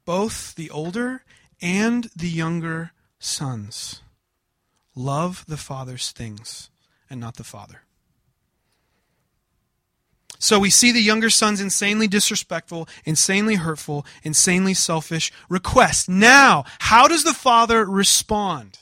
Both 0.04 0.54
the 0.54 0.70
older 0.70 1.22
and 1.62 2.10
the 2.14 2.28
younger 2.28 2.92
sons 3.18 4.02
love 4.94 5.44
the 5.48 5.56
father's 5.56 6.12
things 6.12 6.70
and 7.08 7.18
not 7.18 7.36
the 7.36 7.44
father. 7.44 7.82
So 10.38 10.58
we 10.58 10.68
see 10.68 10.92
the 10.92 11.00
younger 11.00 11.30
son's 11.30 11.62
insanely 11.62 12.06
disrespectful, 12.06 12.86
insanely 13.06 13.54
hurtful, 13.54 14.04
insanely 14.22 14.74
selfish 14.74 15.32
request. 15.48 16.06
Now, 16.06 16.64
how 16.80 17.08
does 17.08 17.24
the 17.24 17.32
father 17.32 17.86
respond? 17.86 18.80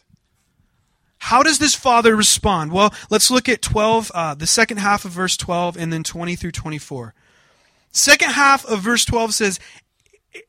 How 1.18 1.44
does 1.44 1.60
this 1.60 1.76
father 1.76 2.16
respond? 2.16 2.72
Well, 2.72 2.92
let's 3.10 3.30
look 3.30 3.48
at 3.48 3.62
12, 3.62 4.10
uh, 4.12 4.34
the 4.34 4.48
second 4.48 4.78
half 4.78 5.04
of 5.04 5.12
verse 5.12 5.36
12, 5.36 5.76
and 5.76 5.92
then 5.92 6.02
20 6.02 6.34
through 6.34 6.50
24. 6.50 7.14
Second 7.94 8.30
half 8.33 8.66
of 8.66 8.80
verse 8.80 9.04
12 9.04 9.33
says, 9.33 9.61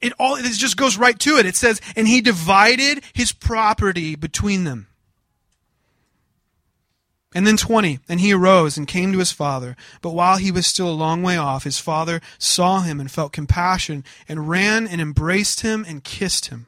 it 0.01 0.13
all, 0.19 0.35
it 0.35 0.51
just 0.51 0.77
goes 0.77 0.97
right 0.97 1.17
to 1.19 1.37
it. 1.37 1.45
It 1.45 1.55
says, 1.55 1.79
and 1.95 2.07
he 2.07 2.19
divided 2.19 3.03
his 3.13 3.31
property 3.31 4.15
between 4.15 4.63
them. 4.63 4.87
And 7.35 7.45
then 7.45 7.57
20, 7.57 7.99
and 8.09 8.19
he 8.19 8.33
arose 8.33 8.77
and 8.77 8.87
came 8.87 9.11
to 9.11 9.19
his 9.19 9.31
father. 9.31 9.75
But 10.01 10.11
while 10.11 10.37
he 10.37 10.51
was 10.51 10.65
still 10.65 10.89
a 10.89 10.91
long 10.91 11.21
way 11.21 11.37
off, 11.37 11.65
his 11.65 11.79
father 11.79 12.21
saw 12.39 12.79
him 12.79 12.99
and 12.99 13.11
felt 13.11 13.33
compassion 13.33 14.03
and 14.27 14.49
ran 14.49 14.87
and 14.87 14.99
embraced 14.99 15.59
him 15.59 15.85
and 15.87 16.03
kissed 16.03 16.47
him. 16.47 16.67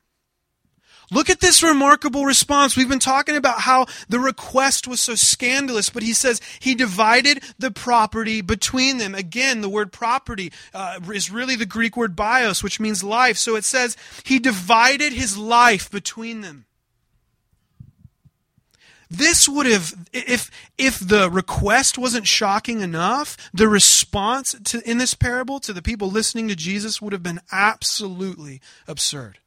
Look 1.13 1.29
at 1.29 1.41
this 1.41 1.61
remarkable 1.61 2.25
response. 2.25 2.77
We've 2.77 2.87
been 2.87 2.97
talking 2.97 3.35
about 3.35 3.59
how 3.59 3.87
the 4.07 4.19
request 4.19 4.87
was 4.87 5.01
so 5.01 5.13
scandalous, 5.13 5.89
but 5.89 6.03
he 6.03 6.13
says 6.13 6.39
he 6.59 6.73
divided 6.73 7.43
the 7.59 7.69
property 7.69 8.39
between 8.39 8.97
them. 8.97 9.13
Again, 9.13 9.59
the 9.59 9.69
word 9.69 9.91
property 9.91 10.53
uh, 10.73 11.01
is 11.13 11.29
really 11.29 11.57
the 11.57 11.65
Greek 11.65 11.97
word 11.97 12.15
bios, 12.15 12.63
which 12.63 12.79
means 12.79 13.03
life. 13.03 13.37
So 13.37 13.57
it 13.57 13.65
says 13.65 13.97
he 14.23 14.39
divided 14.39 15.11
his 15.11 15.37
life 15.37 15.91
between 15.91 16.39
them. 16.41 16.65
This 19.09 19.49
would 19.49 19.65
have, 19.65 19.93
if, 20.13 20.49
if 20.77 20.97
the 20.97 21.29
request 21.29 21.97
wasn't 21.97 22.25
shocking 22.25 22.79
enough, 22.79 23.35
the 23.53 23.67
response 23.67 24.55
to, 24.63 24.89
in 24.89 24.99
this 24.99 25.13
parable 25.13 25.59
to 25.59 25.73
the 25.73 25.81
people 25.81 26.09
listening 26.09 26.47
to 26.47 26.55
Jesus 26.55 27.01
would 27.01 27.11
have 27.11 27.21
been 27.21 27.41
absolutely 27.51 28.61
absurd 28.87 29.39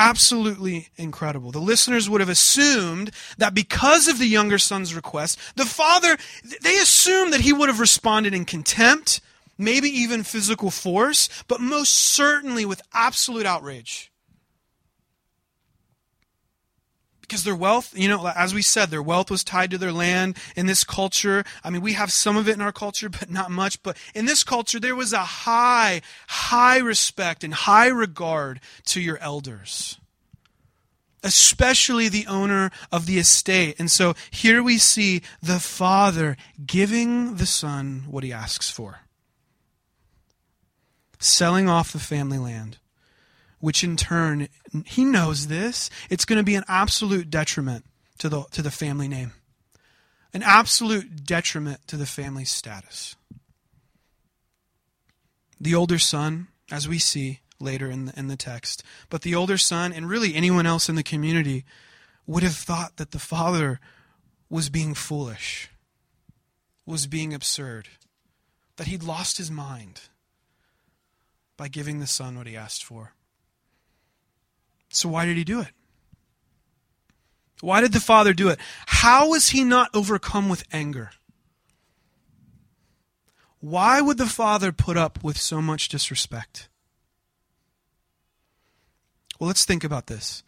absolutely 0.00 0.88
incredible. 0.96 1.52
The 1.52 1.60
listeners 1.60 2.08
would 2.08 2.20
have 2.20 2.30
assumed 2.30 3.10
that 3.36 3.54
because 3.54 4.08
of 4.08 4.18
the 4.18 4.26
younger 4.26 4.58
son's 4.58 4.94
request, 4.94 5.38
the 5.56 5.66
father, 5.66 6.16
they 6.62 6.78
assumed 6.78 7.32
that 7.34 7.42
he 7.42 7.52
would 7.52 7.68
have 7.68 7.80
responded 7.80 8.32
in 8.32 8.46
contempt, 8.46 9.20
maybe 9.58 9.88
even 9.88 10.22
physical 10.22 10.70
force, 10.70 11.28
but 11.48 11.60
most 11.60 11.92
certainly 11.92 12.64
with 12.64 12.80
absolute 12.94 13.44
outrage. 13.44 14.09
Because 17.30 17.44
their 17.44 17.54
wealth, 17.54 17.96
you 17.96 18.08
know, 18.08 18.26
as 18.26 18.52
we 18.52 18.60
said, 18.60 18.90
their 18.90 19.00
wealth 19.00 19.30
was 19.30 19.44
tied 19.44 19.70
to 19.70 19.78
their 19.78 19.92
land. 19.92 20.36
In 20.56 20.66
this 20.66 20.82
culture, 20.82 21.44
I 21.62 21.70
mean, 21.70 21.80
we 21.80 21.92
have 21.92 22.10
some 22.10 22.36
of 22.36 22.48
it 22.48 22.54
in 22.54 22.60
our 22.60 22.72
culture, 22.72 23.08
but 23.08 23.30
not 23.30 23.52
much. 23.52 23.80
But 23.84 23.96
in 24.16 24.24
this 24.24 24.42
culture, 24.42 24.80
there 24.80 24.96
was 24.96 25.12
a 25.12 25.20
high, 25.20 26.02
high 26.26 26.78
respect 26.78 27.44
and 27.44 27.54
high 27.54 27.86
regard 27.86 28.60
to 28.86 29.00
your 29.00 29.18
elders 29.18 29.96
especially 31.22 32.08
the 32.08 32.26
owner 32.26 32.70
of 32.90 33.04
the 33.04 33.18
estate. 33.18 33.78
And 33.78 33.90
so 33.90 34.14
here 34.30 34.62
we 34.62 34.78
see 34.78 35.20
the 35.42 35.60
father 35.60 36.34
giving 36.64 37.34
the 37.34 37.44
son 37.44 38.04
what 38.08 38.24
he 38.24 38.32
asks 38.32 38.70
for 38.70 39.00
selling 41.18 41.68
off 41.68 41.92
the 41.92 41.98
family 41.98 42.38
land 42.38 42.78
which 43.60 43.84
in 43.84 43.96
turn, 43.96 44.48
he 44.86 45.04
knows 45.04 45.46
this, 45.46 45.90
it's 46.08 46.24
going 46.24 46.38
to 46.38 46.44
be 46.44 46.54
an 46.54 46.64
absolute 46.66 47.30
detriment 47.30 47.84
to 48.18 48.28
the, 48.28 48.42
to 48.50 48.62
the 48.62 48.70
family 48.70 49.06
name, 49.06 49.32
an 50.34 50.42
absolute 50.42 51.24
detriment 51.24 51.86
to 51.86 51.96
the 51.96 52.06
family 52.06 52.44
status. 52.44 53.16
The 55.60 55.74
older 55.74 55.98
son, 55.98 56.48
as 56.70 56.88
we 56.88 56.98
see 56.98 57.40
later 57.58 57.90
in 57.90 58.06
the, 58.06 58.18
in 58.18 58.28
the 58.28 58.36
text, 58.36 58.82
but 59.10 59.22
the 59.22 59.34
older 59.34 59.58
son, 59.58 59.92
and 59.92 60.08
really 60.08 60.34
anyone 60.34 60.66
else 60.66 60.88
in 60.88 60.94
the 60.94 61.02
community, 61.02 61.64
would 62.26 62.42
have 62.42 62.54
thought 62.54 62.96
that 62.96 63.10
the 63.10 63.18
father 63.18 63.78
was 64.48 64.70
being 64.70 64.94
foolish, 64.94 65.68
was 66.86 67.06
being 67.06 67.34
absurd, 67.34 67.88
that 68.76 68.86
he'd 68.86 69.02
lost 69.02 69.36
his 69.36 69.50
mind 69.50 70.02
by 71.58 71.68
giving 71.68 72.00
the 72.00 72.06
son 72.06 72.38
what 72.38 72.46
he 72.46 72.56
asked 72.56 72.82
for. 72.82 73.12
So, 74.90 75.08
why 75.08 75.24
did 75.24 75.36
he 75.36 75.44
do 75.44 75.60
it? 75.60 75.68
Why 77.60 77.80
did 77.80 77.92
the 77.92 78.00
father 78.00 78.32
do 78.32 78.48
it? 78.48 78.58
How 78.86 79.30
was 79.30 79.50
he 79.50 79.64
not 79.64 79.90
overcome 79.94 80.48
with 80.48 80.64
anger? 80.72 81.10
Why 83.60 84.00
would 84.00 84.18
the 84.18 84.26
father 84.26 84.72
put 84.72 84.96
up 84.96 85.22
with 85.22 85.36
so 85.36 85.60
much 85.60 85.88
disrespect? 85.88 86.68
Well, 89.38 89.48
let's 89.48 89.64
think 89.64 89.84
about 89.84 90.06
this. 90.06 90.42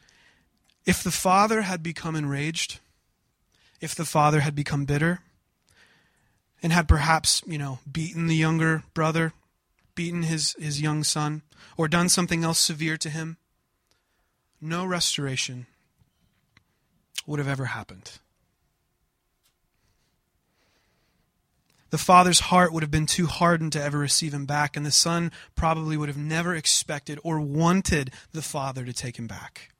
If 0.84 1.02
the 1.02 1.10
father 1.10 1.62
had 1.62 1.82
become 1.82 2.16
enraged, 2.16 2.80
if 3.80 3.94
the 3.94 4.04
father 4.04 4.40
had 4.40 4.54
become 4.54 4.84
bitter, 4.84 5.20
and 6.62 6.72
had 6.72 6.88
perhaps, 6.88 7.42
you 7.46 7.58
know, 7.58 7.80
beaten 7.90 8.26
the 8.26 8.36
younger 8.36 8.84
brother, 8.94 9.32
beaten 9.94 10.22
his, 10.22 10.54
his 10.58 10.80
young 10.80 11.04
son, 11.04 11.42
or 11.76 11.88
done 11.88 12.08
something 12.08 12.44
else 12.44 12.58
severe 12.58 12.96
to 12.96 13.10
him, 13.10 13.36
no 14.62 14.86
restoration 14.86 15.66
would 17.26 17.38
have 17.38 17.48
ever 17.48 17.66
happened. 17.66 18.12
The 21.90 21.98
father's 21.98 22.40
heart 22.40 22.72
would 22.72 22.82
have 22.82 22.90
been 22.90 23.04
too 23.04 23.26
hardened 23.26 23.72
to 23.72 23.82
ever 23.82 23.98
receive 23.98 24.32
him 24.32 24.46
back, 24.46 24.78
and 24.78 24.86
the 24.86 24.90
son 24.90 25.30
probably 25.54 25.98
would 25.98 26.08
have 26.08 26.16
never 26.16 26.54
expected 26.54 27.20
or 27.22 27.38
wanted 27.38 28.12
the 28.32 28.40
father 28.40 28.86
to 28.86 28.94
take 28.94 29.18
him 29.18 29.26
back. 29.26 29.72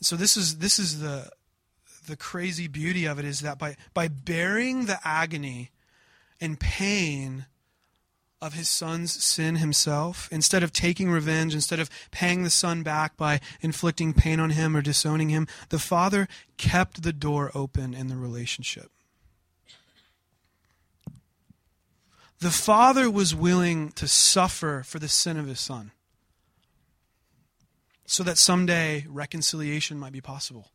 So 0.00 0.16
this 0.16 0.36
is 0.36 0.58
this 0.58 0.78
is 0.78 1.00
the 1.00 1.30
the 2.06 2.16
crazy 2.16 2.68
beauty 2.68 3.04
of 3.04 3.18
it 3.18 3.24
is 3.24 3.40
that 3.40 3.58
by 3.58 3.76
by 3.92 4.08
bearing 4.08 4.86
the 4.86 4.98
agony 5.04 5.72
and 6.40 6.58
pain 6.58 7.46
of 8.40 8.54
his 8.54 8.68
son's 8.68 9.24
sin 9.24 9.56
himself, 9.56 10.28
instead 10.30 10.62
of 10.62 10.72
taking 10.72 11.10
revenge, 11.10 11.54
instead 11.54 11.80
of 11.80 11.90
paying 12.10 12.42
the 12.42 12.50
son 12.50 12.82
back 12.82 13.16
by 13.16 13.40
inflicting 13.60 14.12
pain 14.12 14.38
on 14.38 14.50
him 14.50 14.76
or 14.76 14.82
disowning 14.82 15.30
him, 15.30 15.48
the 15.70 15.78
father 15.78 16.28
kept 16.56 17.02
the 17.02 17.12
door 17.12 17.50
open 17.54 17.94
in 17.94 18.08
the 18.08 18.16
relationship. 18.16 18.90
The 22.38 22.50
father 22.50 23.10
was 23.10 23.34
willing 23.34 23.92
to 23.92 24.06
suffer 24.06 24.82
for 24.84 24.98
the 24.98 25.08
sin 25.08 25.38
of 25.38 25.46
his 25.46 25.60
son 25.60 25.92
so 28.04 28.22
that 28.22 28.36
someday 28.36 29.06
reconciliation 29.08 29.98
might 29.98 30.12
be 30.12 30.20
possible. 30.20 30.70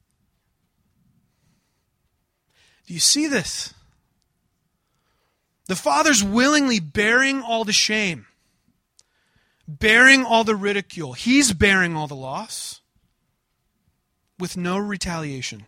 Do 2.87 2.93
you 2.95 2.99
see 2.99 3.27
this? 3.27 3.73
The 5.71 5.77
Father's 5.77 6.21
willingly 6.21 6.81
bearing 6.81 7.41
all 7.41 7.63
the 7.63 7.71
shame, 7.71 8.27
bearing 9.69 10.25
all 10.25 10.43
the 10.43 10.53
ridicule. 10.53 11.13
He's 11.13 11.53
bearing 11.53 11.95
all 11.95 12.07
the 12.07 12.13
loss 12.13 12.81
with 14.37 14.57
no 14.57 14.77
retaliation. 14.77 15.67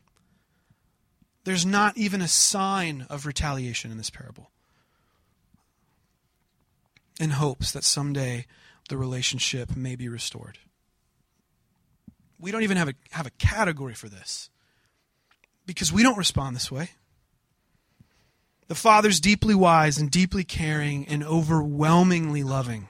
There's 1.45 1.65
not 1.65 1.97
even 1.97 2.21
a 2.21 2.27
sign 2.27 3.07
of 3.09 3.25
retaliation 3.25 3.91
in 3.91 3.97
this 3.97 4.09
parable. 4.09 4.51
In 7.17 7.29
hopes 7.29 7.71
that 7.71 7.85
someday 7.85 8.45
the 8.89 8.97
relationship 8.97 9.73
may 9.73 9.95
be 9.95 10.09
restored. 10.09 10.57
We 12.37 12.51
don't 12.51 12.63
even 12.63 12.75
have 12.75 12.89
a, 12.89 12.93
have 13.11 13.25
a 13.25 13.31
category 13.39 13.93
for 13.93 14.09
this 14.09 14.49
because 15.65 15.93
we 15.93 16.03
don't 16.03 16.17
respond 16.17 16.57
this 16.57 16.69
way. 16.69 16.89
The 18.67 18.75
Father's 18.75 19.19
deeply 19.19 19.55
wise 19.55 19.97
and 19.97 20.09
deeply 20.09 20.43
caring 20.43 21.07
and 21.07 21.23
overwhelmingly 21.23 22.43
loving. 22.43 22.87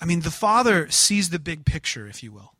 I 0.00 0.04
mean, 0.04 0.20
the 0.20 0.30
Father 0.30 0.90
sees 0.90 1.30
the 1.30 1.38
big 1.38 1.64
picture, 1.64 2.06
if 2.06 2.22
you 2.22 2.32
will. 2.32 2.52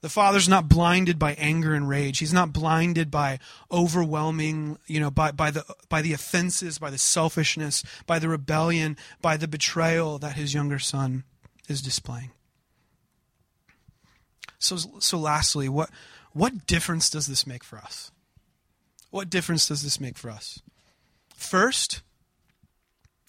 The 0.00 0.10
Father's 0.10 0.48
not 0.50 0.68
blinded 0.68 1.18
by 1.18 1.32
anger 1.34 1.72
and 1.72 1.88
rage. 1.88 2.18
He's 2.18 2.32
not 2.32 2.52
blinded 2.52 3.10
by 3.10 3.38
overwhelming, 3.72 4.76
you 4.86 5.00
know, 5.00 5.10
by, 5.10 5.30
by, 5.30 5.50
the, 5.50 5.64
by 5.88 6.02
the 6.02 6.12
offenses, 6.12 6.78
by 6.78 6.90
the 6.90 6.98
selfishness, 6.98 7.82
by 8.06 8.18
the 8.18 8.28
rebellion, 8.28 8.98
by 9.22 9.38
the 9.38 9.48
betrayal 9.48 10.18
that 10.18 10.34
his 10.36 10.52
younger 10.52 10.78
son 10.78 11.24
is 11.68 11.80
displaying. 11.80 12.32
So, 14.58 14.76
so 14.76 15.18
lastly, 15.18 15.70
what, 15.70 15.88
what 16.32 16.66
difference 16.66 17.08
does 17.08 17.26
this 17.26 17.46
make 17.46 17.64
for 17.64 17.78
us? 17.78 18.10
What 19.14 19.30
difference 19.30 19.68
does 19.68 19.84
this 19.84 20.00
make 20.00 20.18
for 20.18 20.28
us? 20.28 20.60
First, 21.36 22.02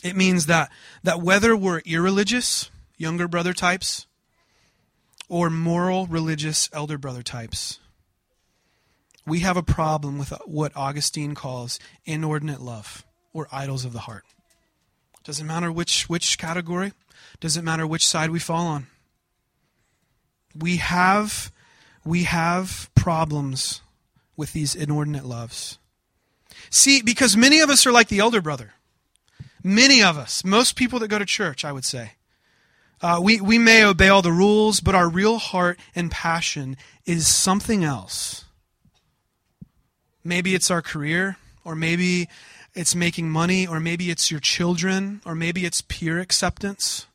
it 0.04 0.16
means 0.16 0.48
that, 0.48 0.72
that 1.04 1.22
whether 1.22 1.56
we're 1.56 1.84
irreligious, 1.86 2.72
younger 2.98 3.28
brother 3.28 3.54
types, 3.54 4.08
or 5.30 5.52
moral, 5.52 6.08
religious, 6.08 6.72
elder 6.74 6.98
brother 6.98 7.22
types, 7.22 7.78
we 9.28 9.42
have 9.42 9.58
a 9.58 9.62
problem 9.62 10.18
with 10.18 10.34
what 10.46 10.76
Augustine 10.76 11.36
calls 11.36 11.78
inordinate 12.04 12.62
love 12.62 13.06
or 13.32 13.48
idols 13.52 13.86
of 13.86 13.94
the 13.94 14.00
heart. 14.00 14.26
Doesn't 15.24 15.46
matter 15.46 15.72
which, 15.72 16.10
which 16.10 16.40
category, 16.40 16.94
doesn't 17.40 17.64
matter 17.64 17.86
which 17.86 18.08
side 18.08 18.32
we 18.32 18.40
fall 18.40 18.66
on. 18.66 18.88
We 20.58 20.78
have, 20.78 21.52
we 22.04 22.24
have 22.24 22.90
problems 22.96 23.82
with 24.38 24.54
these 24.54 24.76
inordinate 24.76 25.26
loves. 25.26 25.78
See, 26.70 27.02
because 27.02 27.38
many 27.38 27.60
of 27.60 27.70
us 27.70 27.86
are 27.86 27.92
like 27.92 28.08
the 28.08 28.20
elder 28.20 28.42
brother. 28.42 28.74
Many 29.64 30.04
of 30.04 30.18
us, 30.18 30.44
most 30.44 30.76
people 30.76 31.00
that 31.00 31.08
go 31.08 31.20
to 31.20 31.26
church, 31.26 31.66
I 31.66 31.72
would 31.72 31.86
say. 31.86 32.12
Uh, 33.02 33.20
we, 33.22 33.42
we 33.42 33.58
may 33.58 33.84
obey 33.84 34.10
all 34.10 34.22
the 34.22 34.32
rules, 34.32 34.80
but 34.80 34.96
our 34.96 35.10
real 35.10 35.38
heart 35.38 35.80
and 35.96 36.12
passion 36.12 36.78
is 37.06 37.28
something 37.28 37.84
else. 37.84 38.46
Maybe 40.24 40.56
it's 40.56 40.72
our 40.72 40.82
career, 40.82 41.38
or 41.64 41.76
maybe 41.76 42.30
it's 42.74 42.96
making 42.96 43.30
money, 43.30 43.68
or 43.68 43.80
maybe 43.80 44.10
it's 44.10 44.32
your 44.32 44.40
children, 44.40 45.22
or 45.26 45.36
maybe 45.36 45.66
it's 45.66 45.82
peer 45.82 46.20
acceptance. 46.20 47.06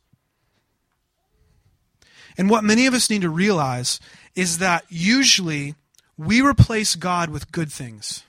And 2.37 2.49
what 2.49 2.65
many 2.65 2.87
of 2.87 2.95
us 2.95 3.11
need 3.11 3.23
to 3.23 3.31
realize 3.31 4.01
is 4.35 4.59
that 4.59 4.85
usually 4.89 5.75
we 6.21 6.43
replace 6.43 6.97
God 6.97 7.31
with 7.31 7.51
good 7.51 7.73
things. 7.73 8.25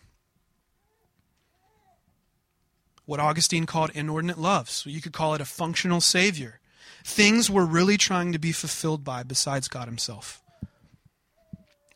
What 3.05 3.19
Augustine 3.19 3.65
called 3.65 3.91
inordinate 3.93 4.37
love. 4.37 4.69
So 4.69 4.89
you 4.89 5.01
could 5.01 5.11
call 5.11 5.33
it 5.33 5.41
a 5.41 5.45
functional 5.45 5.99
savior. 5.99 6.61
Things 7.03 7.49
we're 7.49 7.65
really 7.65 7.97
trying 7.97 8.31
to 8.31 8.39
be 8.39 8.53
fulfilled 8.53 9.03
by 9.03 9.23
besides 9.23 9.67
God 9.67 9.89
Himself. 9.89 10.41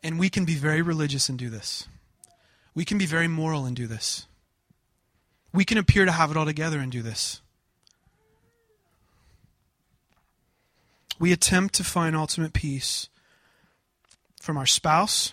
And 0.04 0.20
we 0.20 0.30
can 0.30 0.44
be 0.44 0.56
very 0.56 0.82
religious 0.82 1.30
and 1.30 1.40
do 1.40 1.50
this. 1.50 1.88
We 2.74 2.84
can 2.84 2.98
be 2.98 3.06
very 3.06 3.30
moral 3.30 3.64
and 3.64 3.74
do 3.74 3.88
this. 3.88 4.28
We 5.54 5.64
can 5.64 5.78
appear 5.78 6.04
to 6.04 6.12
have 6.12 6.30
it 6.30 6.36
all 6.36 6.46
together 6.46 6.80
and 6.80 6.92
do 6.92 7.04
this. 7.04 7.40
We 11.18 11.32
attempt 11.32 11.74
to 11.76 11.86
find 11.86 12.18
ultimate 12.18 12.52
peace 12.52 13.08
from 14.42 14.58
our 14.58 14.66
spouse 14.66 15.32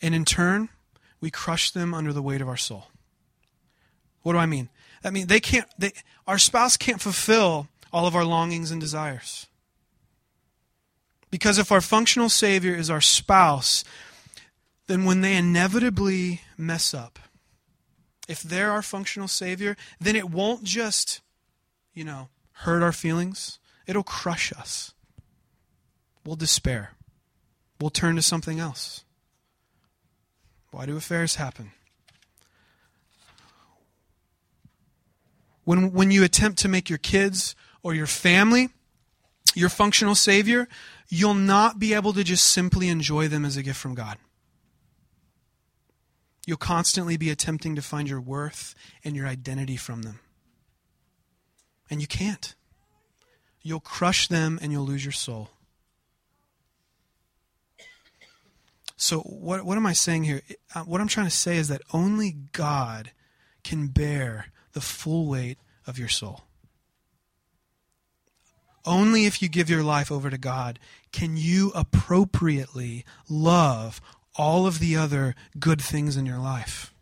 and 0.00 0.14
in 0.14 0.24
turn, 0.24 0.68
we 1.20 1.30
crush 1.30 1.70
them 1.70 1.94
under 1.94 2.12
the 2.12 2.22
weight 2.22 2.40
of 2.40 2.48
our 2.48 2.56
soul. 2.56 2.88
What 4.22 4.32
do 4.32 4.38
I 4.38 4.46
mean? 4.46 4.68
I 5.04 5.10
mean 5.10 5.26
they 5.26 5.40
can't 5.40 5.68
they 5.78 5.92
our 6.26 6.38
spouse 6.38 6.76
can't 6.76 7.00
fulfill 7.00 7.68
all 7.92 8.06
of 8.06 8.14
our 8.14 8.24
longings 8.24 8.70
and 8.70 8.80
desires. 8.80 9.46
Because 11.30 11.58
if 11.58 11.70
our 11.70 11.80
functional 11.80 12.28
savior 12.28 12.74
is 12.74 12.90
our 12.90 13.00
spouse, 13.00 13.84
then 14.86 15.04
when 15.04 15.20
they 15.20 15.36
inevitably 15.36 16.42
mess 16.56 16.94
up, 16.94 17.18
if 18.28 18.42
they're 18.42 18.70
our 18.70 18.82
functional 18.82 19.28
savior, 19.28 19.76
then 20.00 20.16
it 20.16 20.30
won't 20.30 20.64
just, 20.64 21.20
you 21.92 22.04
know, 22.04 22.28
hurt 22.52 22.82
our 22.82 22.92
feelings, 22.92 23.58
it'll 23.86 24.02
crush 24.02 24.52
us. 24.52 24.92
We'll 26.24 26.36
despair. 26.36 26.92
We'll 27.80 27.90
turn 27.90 28.16
to 28.16 28.22
something 28.22 28.58
else. 28.58 29.04
Why 30.70 30.86
do 30.86 30.96
affairs 30.96 31.36
happen? 31.36 31.72
When, 35.64 35.92
when 35.92 36.10
you 36.10 36.24
attempt 36.24 36.58
to 36.60 36.68
make 36.68 36.88
your 36.88 36.98
kids 36.98 37.54
or 37.82 37.94
your 37.94 38.06
family 38.06 38.70
your 39.54 39.68
functional 39.68 40.14
Savior, 40.14 40.68
you'll 41.08 41.34
not 41.34 41.78
be 41.78 41.94
able 41.94 42.12
to 42.12 42.24
just 42.24 42.44
simply 42.44 42.88
enjoy 42.88 43.28
them 43.28 43.44
as 43.44 43.56
a 43.56 43.62
gift 43.62 43.78
from 43.78 43.94
God. 43.94 44.18
You'll 46.46 46.56
constantly 46.56 47.16
be 47.16 47.30
attempting 47.30 47.74
to 47.76 47.82
find 47.82 48.08
your 48.08 48.20
worth 48.20 48.74
and 49.04 49.14
your 49.14 49.26
identity 49.26 49.76
from 49.76 50.02
them. 50.02 50.20
And 51.90 52.00
you 52.00 52.06
can't. 52.06 52.54
You'll 53.62 53.80
crush 53.80 54.28
them 54.28 54.58
and 54.62 54.72
you'll 54.72 54.86
lose 54.86 55.04
your 55.04 55.12
soul. 55.12 55.50
So, 59.00 59.20
what, 59.20 59.64
what 59.64 59.76
am 59.78 59.86
I 59.86 59.92
saying 59.92 60.24
here? 60.24 60.42
Uh, 60.74 60.80
what 60.80 61.00
I'm 61.00 61.06
trying 61.06 61.28
to 61.28 61.34
say 61.34 61.56
is 61.56 61.68
that 61.68 61.82
only 61.92 62.32
God 62.32 63.12
can 63.62 63.86
bear 63.86 64.46
the 64.72 64.80
full 64.80 65.28
weight 65.28 65.56
of 65.86 66.00
your 66.00 66.08
soul. 66.08 66.42
Only 68.84 69.24
if 69.24 69.40
you 69.40 69.48
give 69.48 69.70
your 69.70 69.84
life 69.84 70.10
over 70.10 70.30
to 70.30 70.38
God 70.38 70.80
can 71.12 71.36
you 71.36 71.70
appropriately 71.76 73.04
love 73.28 74.00
all 74.34 74.66
of 74.66 74.80
the 74.80 74.96
other 74.96 75.36
good 75.60 75.80
things 75.80 76.16
in 76.16 76.26
your 76.26 76.38
life. 76.38 76.92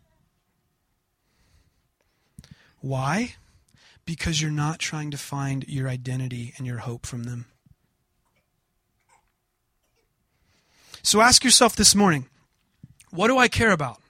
Why? 2.79 3.35
Because 4.05 4.39
you're 4.39 4.51
not 4.51 4.77
trying 4.77 5.09
to 5.11 5.17
find 5.17 5.67
your 5.67 5.89
identity 5.89 6.53
and 6.57 6.67
your 6.67 6.79
hope 6.79 7.07
from 7.07 7.23
them. 7.23 7.47
So 11.07 11.21
ask 11.21 11.45
yourself 11.45 11.73
this 11.73 11.95
morning 11.95 12.25
what 13.11 13.29
do 13.29 13.37
I 13.37 13.47
care 13.47 13.71
about? 13.71 14.01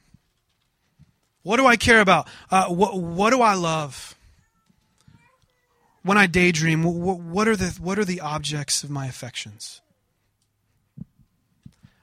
What 1.44 1.58
do 1.58 1.68
I 1.68 1.76
care 1.76 2.02
about? 2.02 2.28
Uh, 2.50 2.70
what, 2.70 3.00
what 3.00 3.30
do 3.30 3.40
I 3.40 3.54
love? 3.54 4.16
When 6.02 6.18
I 6.18 6.26
daydream, 6.26 6.82
what, 6.82 7.20
what, 7.20 7.48
are 7.48 7.56
the, 7.56 7.78
what 7.80 8.00
are 8.00 8.04
the 8.04 8.20
objects 8.20 8.84
of 8.84 8.90
my 8.90 9.06
affections? 9.06 9.80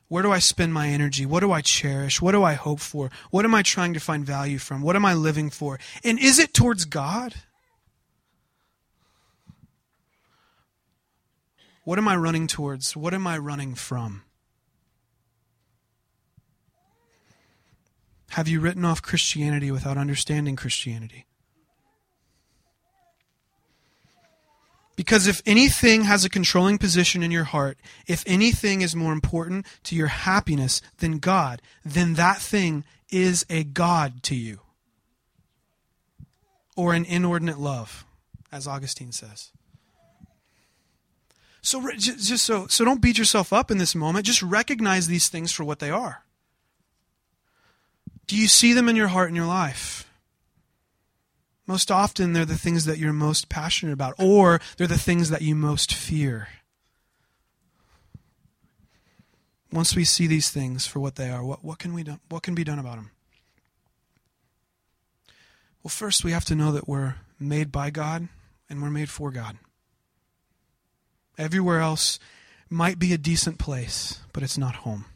Where 0.07 0.23
do 0.23 0.31
I 0.31 0.39
spend 0.39 0.73
my 0.73 0.87
energy? 0.87 1.27
What 1.27 1.41
do 1.41 1.51
I 1.51 1.61
cherish? 1.61 2.23
What 2.23 2.31
do 2.31 2.45
I 2.45 2.53
hope 2.53 2.79
for? 2.79 3.11
What 3.33 3.45
am 3.45 3.53
I 3.53 3.63
trying 3.63 3.95
to 3.95 4.01
find 4.01 4.25
value 4.25 4.59
from? 4.59 4.81
What 4.81 4.95
am 4.95 5.05
I 5.05 5.15
living 5.15 5.51
for? 5.51 5.81
And 6.05 6.21
is 6.21 6.39
it 6.39 6.55
towards 6.55 6.85
God? 6.85 7.35
What 11.83 11.99
am 11.99 12.07
I 12.07 12.15
running 12.15 12.47
towards? 12.47 12.97
What 12.97 13.13
am 13.13 13.27
I 13.27 13.37
running 13.39 13.75
from? 13.75 14.23
Have 18.35 18.49
you 18.49 18.59
written 18.59 18.85
off 18.85 19.01
Christianity 19.01 19.71
without 19.71 19.97
understanding 19.97 20.57
Christianity? 20.57 21.25
Because 24.97 25.29
if 25.29 25.41
anything 25.47 26.03
has 26.03 26.25
a 26.25 26.29
controlling 26.29 26.79
position 26.79 27.23
in 27.23 27.31
your 27.31 27.45
heart, 27.45 27.79
if 28.09 28.25
anything 28.27 28.83
is 28.83 28.97
more 28.97 29.13
important 29.13 29.67
to 29.85 29.95
your 29.95 30.09
happiness 30.09 30.83
than 30.99 31.19
God, 31.19 31.63
then 31.85 32.15
that 32.15 32.39
thing 32.39 32.83
is 33.09 33.47
a 33.49 33.63
God 33.63 34.25
to 34.25 34.35
you. 34.35 34.59
Or 36.75 36.93
an 36.93 37.05
inordinate 37.05 37.61
love, 37.61 38.05
as 38.51 38.67
Augustine 38.67 39.13
says. 39.13 39.53
So 41.63 41.89
just 41.97 42.45
so 42.45 42.67
so 42.67 42.85
don't 42.85 43.01
beat 43.01 43.17
yourself 43.17 43.53
up 43.53 43.71
in 43.71 43.79
this 43.79 43.95
moment. 43.95 44.27
Just 44.27 44.43
recognize 44.43 45.07
these 45.07 45.29
things 45.29 45.53
for 45.53 45.63
what 45.63 45.79
they 45.79 45.91
are. 45.91 46.25
Do 48.27 48.37
you 48.37 48.49
see 48.49 48.73
them 48.73 48.89
in 48.89 48.97
your 48.97 49.09
heart 49.09 49.29
and 49.29 49.37
your 49.37 49.47
life? 49.47 50.11
Most 51.67 51.91
often, 51.91 52.33
they're 52.33 52.45
the 52.45 52.59
things 52.59 52.85
that 52.85 52.99
you're 52.99 53.13
most 53.13 53.49
passionate 53.49 53.93
about, 53.93 54.15
or 54.19 54.61
they're 54.77 54.87
the 54.87 54.99
things 54.99 55.31
that 55.31 55.43
you 55.43 55.55
most 55.55 55.95
fear. 55.95 56.49
Once 59.73 59.97
we 59.97 60.05
see 60.05 60.27
these 60.27 60.51
things 60.51 60.87
for 60.87 61.01
what 61.01 61.17
they 61.17 61.31
are, 61.31 61.43
what, 61.43 61.65
what, 61.65 61.79
can, 61.79 61.95
we 61.95 62.03
do, 62.03 62.19
what 62.29 62.43
can 62.43 62.55
be 62.55 62.65
done 62.65 62.79
about 62.79 62.97
them? 62.97 63.11
Well, 65.83 65.91
first, 65.91 66.23
we 66.23 66.33
have 66.33 66.45
to 66.47 66.55
know 66.55 66.71
that 66.73 66.89
we're 66.89 67.17
made 67.41 67.73
by 67.73 67.91
God 67.91 68.29
and 68.69 68.83
we're 68.83 68.91
made 68.91 69.11
for 69.11 69.31
God. 69.31 69.57
Everywhere 71.37 71.81
else 71.81 72.19
might 72.71 72.99
be 72.99 73.13
a 73.13 73.19
decent 73.19 73.59
place, 73.59 74.21
but 74.33 74.43
it's 74.43 74.59
not 74.59 74.77
home, 74.77 75.07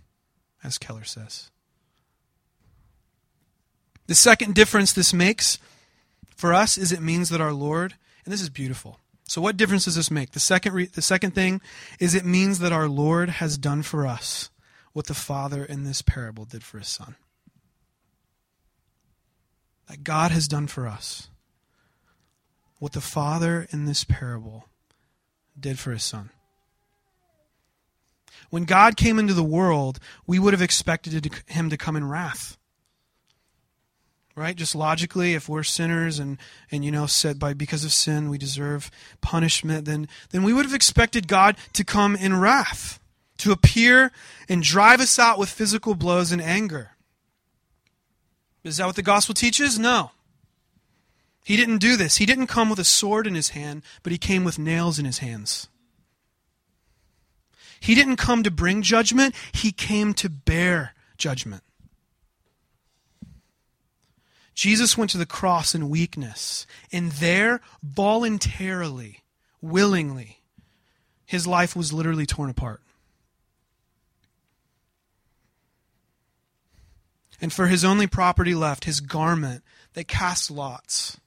as 0.64 0.78
Keller 0.78 1.04
says. 1.04 1.50
The 4.08 4.14
second 4.14 4.54
difference 4.54 4.92
this 4.92 5.12
makes 5.12 5.58
for 6.34 6.52
us 6.52 6.78
is 6.78 6.92
it 6.92 7.02
means 7.02 7.28
that 7.28 7.42
our 7.42 7.52
Lord, 7.52 7.94
and 8.24 8.32
this 8.32 8.40
is 8.40 8.48
beautiful. 8.48 8.98
So 9.24 9.42
what 9.42 9.58
difference 9.58 9.84
does 9.84 9.96
this 9.96 10.10
make? 10.10 10.32
The 10.32 10.40
second 10.40 10.72
re- 10.72 10.86
the 10.86 11.02
second 11.02 11.34
thing 11.34 11.60
is 12.00 12.14
it 12.14 12.24
means 12.24 12.58
that 12.60 12.72
our 12.72 12.88
Lord 12.88 13.28
has 13.28 13.58
done 13.58 13.82
for 13.82 14.06
us 14.06 14.48
what 14.94 15.06
the 15.06 15.14
father 15.14 15.62
in 15.62 15.84
this 15.84 16.00
parable 16.00 16.46
did 16.46 16.64
for 16.64 16.78
his 16.78 16.88
son. 16.88 17.16
That 19.88 20.04
God 20.04 20.30
has 20.30 20.48
done 20.48 20.66
for 20.66 20.86
us 20.86 21.28
what 22.78 22.92
the 22.92 23.02
father 23.02 23.66
in 23.70 23.84
this 23.84 24.04
parable 24.04 24.64
did 25.58 25.78
for 25.78 25.92
his 25.92 26.02
son. 26.02 26.30
When 28.48 28.64
God 28.64 28.96
came 28.96 29.18
into 29.18 29.34
the 29.34 29.42
world, 29.42 29.98
we 30.26 30.38
would 30.38 30.54
have 30.54 30.62
expected 30.62 31.42
him 31.46 31.68
to 31.68 31.76
come 31.76 31.96
in 31.96 32.08
wrath 32.08 32.57
right? 34.38 34.56
Just 34.56 34.74
logically 34.74 35.34
if 35.34 35.48
we're 35.48 35.64
sinners 35.64 36.18
and 36.18 36.38
and 36.70 36.84
you 36.84 36.90
know 36.90 37.06
said 37.06 37.38
by 37.38 37.52
because 37.52 37.84
of 37.84 37.92
sin 37.92 38.30
we 38.30 38.38
deserve 38.38 38.90
punishment 39.20 39.84
then 39.84 40.08
then 40.30 40.42
we 40.44 40.52
would 40.52 40.64
have 40.64 40.74
expected 40.74 41.26
god 41.28 41.56
to 41.72 41.84
come 41.84 42.14
in 42.14 42.38
wrath 42.38 43.00
to 43.38 43.52
appear 43.52 44.12
and 44.48 44.62
drive 44.62 45.00
us 45.00 45.18
out 45.18 45.38
with 45.38 45.48
physical 45.48 45.94
blows 45.94 46.32
and 46.32 46.42
anger. 46.42 46.92
Is 48.64 48.76
that 48.78 48.86
what 48.86 48.96
the 48.96 49.02
gospel 49.02 49.34
teaches? 49.34 49.78
No. 49.78 50.10
He 51.44 51.56
didn't 51.56 51.78
do 51.78 51.96
this. 51.96 52.16
He 52.16 52.26
didn't 52.26 52.48
come 52.48 52.68
with 52.68 52.78
a 52.78 52.84
sword 52.84 53.26
in 53.26 53.34
his 53.34 53.50
hand 53.50 53.82
but 54.02 54.12
he 54.12 54.18
came 54.18 54.44
with 54.44 54.58
nails 54.58 54.98
in 54.98 55.04
his 55.04 55.18
hands. 55.18 55.68
He 57.80 57.94
didn't 57.94 58.16
come 58.16 58.42
to 58.42 58.50
bring 58.50 58.82
judgment. 58.82 59.34
He 59.52 59.72
came 59.72 60.12
to 60.14 60.28
bear 60.28 60.94
judgment 61.16 61.62
Jesus 64.58 64.98
went 64.98 65.12
to 65.12 65.18
the 65.18 65.24
cross 65.24 65.72
in 65.72 65.88
weakness, 65.88 66.66
and 66.90 67.12
there, 67.12 67.60
voluntarily, 67.80 69.22
willingly, 69.62 70.40
his 71.24 71.46
life 71.46 71.76
was 71.76 71.92
literally 71.92 72.26
torn 72.26 72.50
apart. 72.50 72.80
And 77.40 77.52
for 77.52 77.68
his 77.68 77.84
only 77.84 78.08
property 78.08 78.52
left, 78.52 78.82
his 78.82 78.98
garment, 78.98 79.62
they 79.94 80.02
cast 80.02 80.50
lots. 80.50 81.20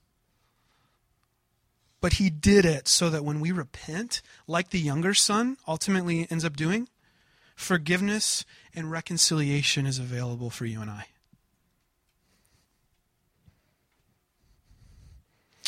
But 2.02 2.16
he 2.16 2.30
did 2.30 2.66
it 2.66 2.90
so 2.90 3.10
that 3.10 3.24
when 3.24 3.40
we 3.40 3.54
repent, 3.54 4.22
like 4.46 4.72
the 4.72 4.80
younger 4.80 5.14
son 5.14 5.56
ultimately 5.66 6.28
ends 6.30 6.44
up 6.44 6.58
doing, 6.58 6.90
forgiveness 7.56 8.44
and 8.76 8.92
reconciliation 8.92 9.86
is 9.86 10.00
available 10.00 10.50
for 10.50 10.66
you 10.66 10.82
and 10.82 10.92
I. 10.92 11.06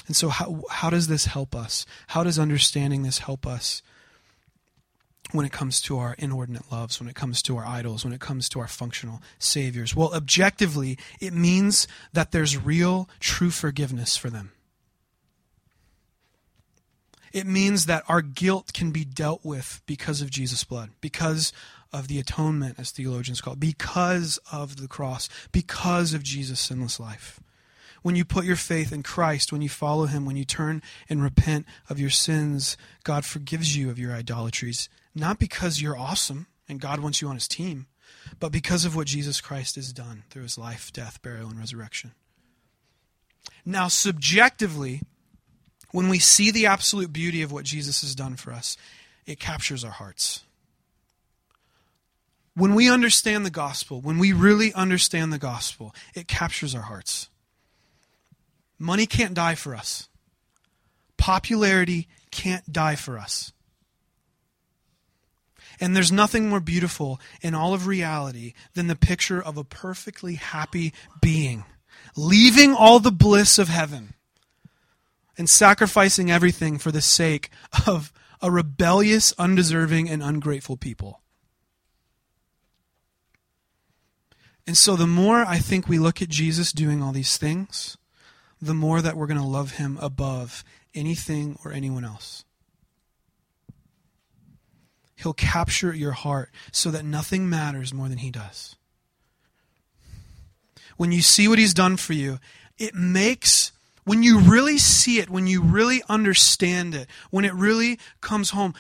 And 0.08 0.16
so, 0.16 0.30
how, 0.30 0.64
how 0.70 0.90
does 0.90 1.08
this 1.08 1.26
help 1.26 1.56
us? 1.56 1.86
How 2.08 2.24
does 2.24 2.38
understanding 2.38 3.04
this 3.04 3.20
help 3.20 3.48
us 3.48 3.82
when 5.32 5.46
it 5.46 5.52
comes 5.52 5.82
to 5.82 5.98
our 5.98 6.16
inordinate 6.20 6.72
loves, 6.72 7.00
when 7.00 7.10
it 7.10 7.16
comes 7.16 7.42
to 7.44 7.58
our 7.58 7.66
idols, 7.66 8.04
when 8.04 8.14
it 8.14 8.20
comes 8.20 8.50
to 8.50 8.60
our 8.60 8.68
functional 8.68 9.22
saviors? 9.40 9.96
Well, 9.96 10.14
objectively, 10.14 10.98
it 11.22 11.34
means 11.34 11.88
that 12.12 12.32
there's 12.32 12.58
real, 12.58 13.10
true 13.20 13.50
forgiveness 13.50 14.18
for 14.18 14.30
them. 14.30 14.52
It 17.32 17.48
means 17.48 17.88
that 17.88 18.04
our 18.08 18.22
guilt 18.22 18.74
can 18.74 18.92
be 18.92 19.06
dealt 19.06 19.44
with 19.44 19.82
because 19.88 20.22
of 20.22 20.30
Jesus' 20.30 20.64
blood, 20.64 20.92
because 21.02 21.52
of 21.92 22.08
the 22.08 22.20
atonement, 22.20 22.76
as 22.78 22.92
theologians 22.92 23.42
call 23.42 23.54
it, 23.54 23.60
because 23.60 24.38
of 24.52 24.76
the 24.76 24.88
cross, 24.88 25.30
because 25.52 26.14
of 26.14 26.22
Jesus' 26.22 26.60
sinless 26.60 27.00
life 27.00 27.40
when 28.04 28.16
you 28.16 28.24
put 28.24 28.46
your 28.46 28.58
faith 28.58 28.92
in 28.92 29.02
Christ, 29.02 29.52
when 29.52 29.62
you 29.62 29.70
follow 29.70 30.06
Him, 30.06 30.26
when 30.26 30.36
you 30.36 30.46
turn 30.46 30.84
and 31.10 31.24
repent 31.24 31.66
of 31.90 32.00
your 32.00 32.12
sins, 32.12 32.78
God 33.04 33.26
forgives 33.26 33.76
you 33.76 33.90
of 33.90 33.98
your 33.98 34.14
idolatries. 34.14 34.90
Not 35.16 35.40
because 35.40 35.82
you're 35.82 35.98
awesome 35.98 36.48
and 36.70 36.80
God 36.80 37.00
wants 37.00 37.22
you 37.22 37.30
on 37.30 37.36
His 37.36 37.48
team, 37.48 37.88
but 38.40 38.52
because 38.52 38.86
of 38.86 38.96
what 38.96 39.08
Jesus 39.08 39.42
Christ 39.42 39.76
has 39.76 39.92
done 39.92 40.24
through 40.30 40.44
His 40.44 40.58
life, 40.58 40.94
death, 40.94 41.22
burial, 41.22 41.50
and 41.50 41.58
resurrection. 41.58 42.12
Now, 43.66 43.88
subjectively, 43.88 45.02
when 45.92 46.10
we 46.10 46.20
see 46.20 46.52
the 46.52 46.66
absolute 46.66 47.14
beauty 47.14 47.42
of 47.42 47.52
what 47.52 47.66
Jesus 47.66 48.02
has 48.02 48.16
done 48.16 48.36
for 48.36 48.52
us, 48.52 48.78
it 49.26 49.40
captures 49.40 49.86
our 49.86 49.92
hearts. 49.92 50.44
When 52.56 52.76
we 52.76 52.90
understand 52.90 53.46
the 53.46 53.50
gospel, 53.50 54.02
when 54.02 54.20
we 54.20 54.34
really 54.34 54.74
understand 54.74 55.32
the 55.32 55.40
gospel, 55.40 55.96
it 56.14 56.28
captures 56.28 56.76
our 56.76 56.82
hearts. 56.82 57.30
Money 58.80 59.06
can't 59.06 59.34
die 59.34 59.56
for 59.56 59.76
us. 59.76 60.10
Popularity 61.18 62.08
can't 62.32 62.72
die 62.72 62.96
for 62.96 63.18
us. 63.18 63.54
And 65.80 65.96
there's 65.96 66.12
nothing 66.12 66.50
more 66.50 66.60
beautiful 66.60 67.20
in 67.42 67.56
all 67.56 67.74
of 67.74 67.88
reality 67.88 68.54
than 68.74 68.88
the 68.88 68.96
picture 68.96 69.42
of 69.42 69.58
a 69.58 69.64
perfectly 69.64 70.36
happy 70.36 70.94
being, 71.22 71.66
leaving 72.16 72.74
all 72.74 73.00
the 73.00 73.12
bliss 73.12 73.58
of 73.58 73.70
heaven 73.70 74.14
and 75.38 75.50
sacrificing 75.50 76.30
everything 76.30 76.78
for 76.78 76.92
the 76.92 77.02
sake 77.02 77.50
of 77.88 78.14
a 78.42 78.52
rebellious, 78.52 79.34
undeserving, 79.38 80.10
and 80.10 80.22
ungrateful 80.22 80.78
people. 80.78 81.22
And 84.68 84.78
so 84.78 84.96
the 84.96 85.08
more 85.08 85.44
I 85.46 85.58
think 85.58 85.88
we 85.88 86.00
look 86.00 86.22
at 86.22 86.30
Jesus 86.30 86.72
doing 86.72 87.02
all 87.02 87.12
these 87.12 87.38
things, 87.38 87.98
the 88.64 88.74
more 88.74 89.02
that 89.02 89.18
we're 89.18 89.28
going 89.28 89.40
to 89.40 89.46
love 89.46 89.72
him 89.72 89.98
above 90.02 90.64
anything 90.96 91.58
or 91.66 91.74
anyone 91.74 92.06
else. 92.06 92.46
He'll 95.16 95.34
capture 95.34 95.94
your 95.94 96.14
heart 96.14 96.50
so 96.72 96.90
that 96.92 97.04
nothing 97.04 97.50
matters 97.50 97.94
more 97.94 98.08
than 98.08 98.20
he 98.20 98.32
does. 98.32 98.76
When 100.96 101.12
you 101.12 101.22
see 101.22 101.48
what 101.48 101.60
he's 101.60 101.74
done 101.74 101.98
for 101.98 102.14
you, 102.14 102.40
it 102.78 102.96
makes 102.96 103.72
when 104.06 104.22
you 104.22 104.40
really 104.40 104.78
see 104.78 105.20
it, 105.20 105.30
when 105.30 105.48
you 105.48 105.62
really 105.62 106.04
understand 106.10 106.94
it, 106.94 107.08
when 107.32 107.46
it 107.46 107.54
really 107.54 108.00
comes 108.20 108.50
home, 108.50 108.74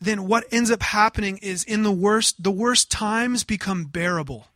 then 0.00 0.26
what 0.26 0.44
ends 0.50 0.70
up 0.70 0.82
happening 0.82 1.38
is 1.38 1.64
in 1.64 1.82
the 1.82 1.92
worst 1.92 2.42
the 2.42 2.50
worst 2.50 2.90
times 2.90 3.44
become 3.44 3.84
bearable. 3.84 4.48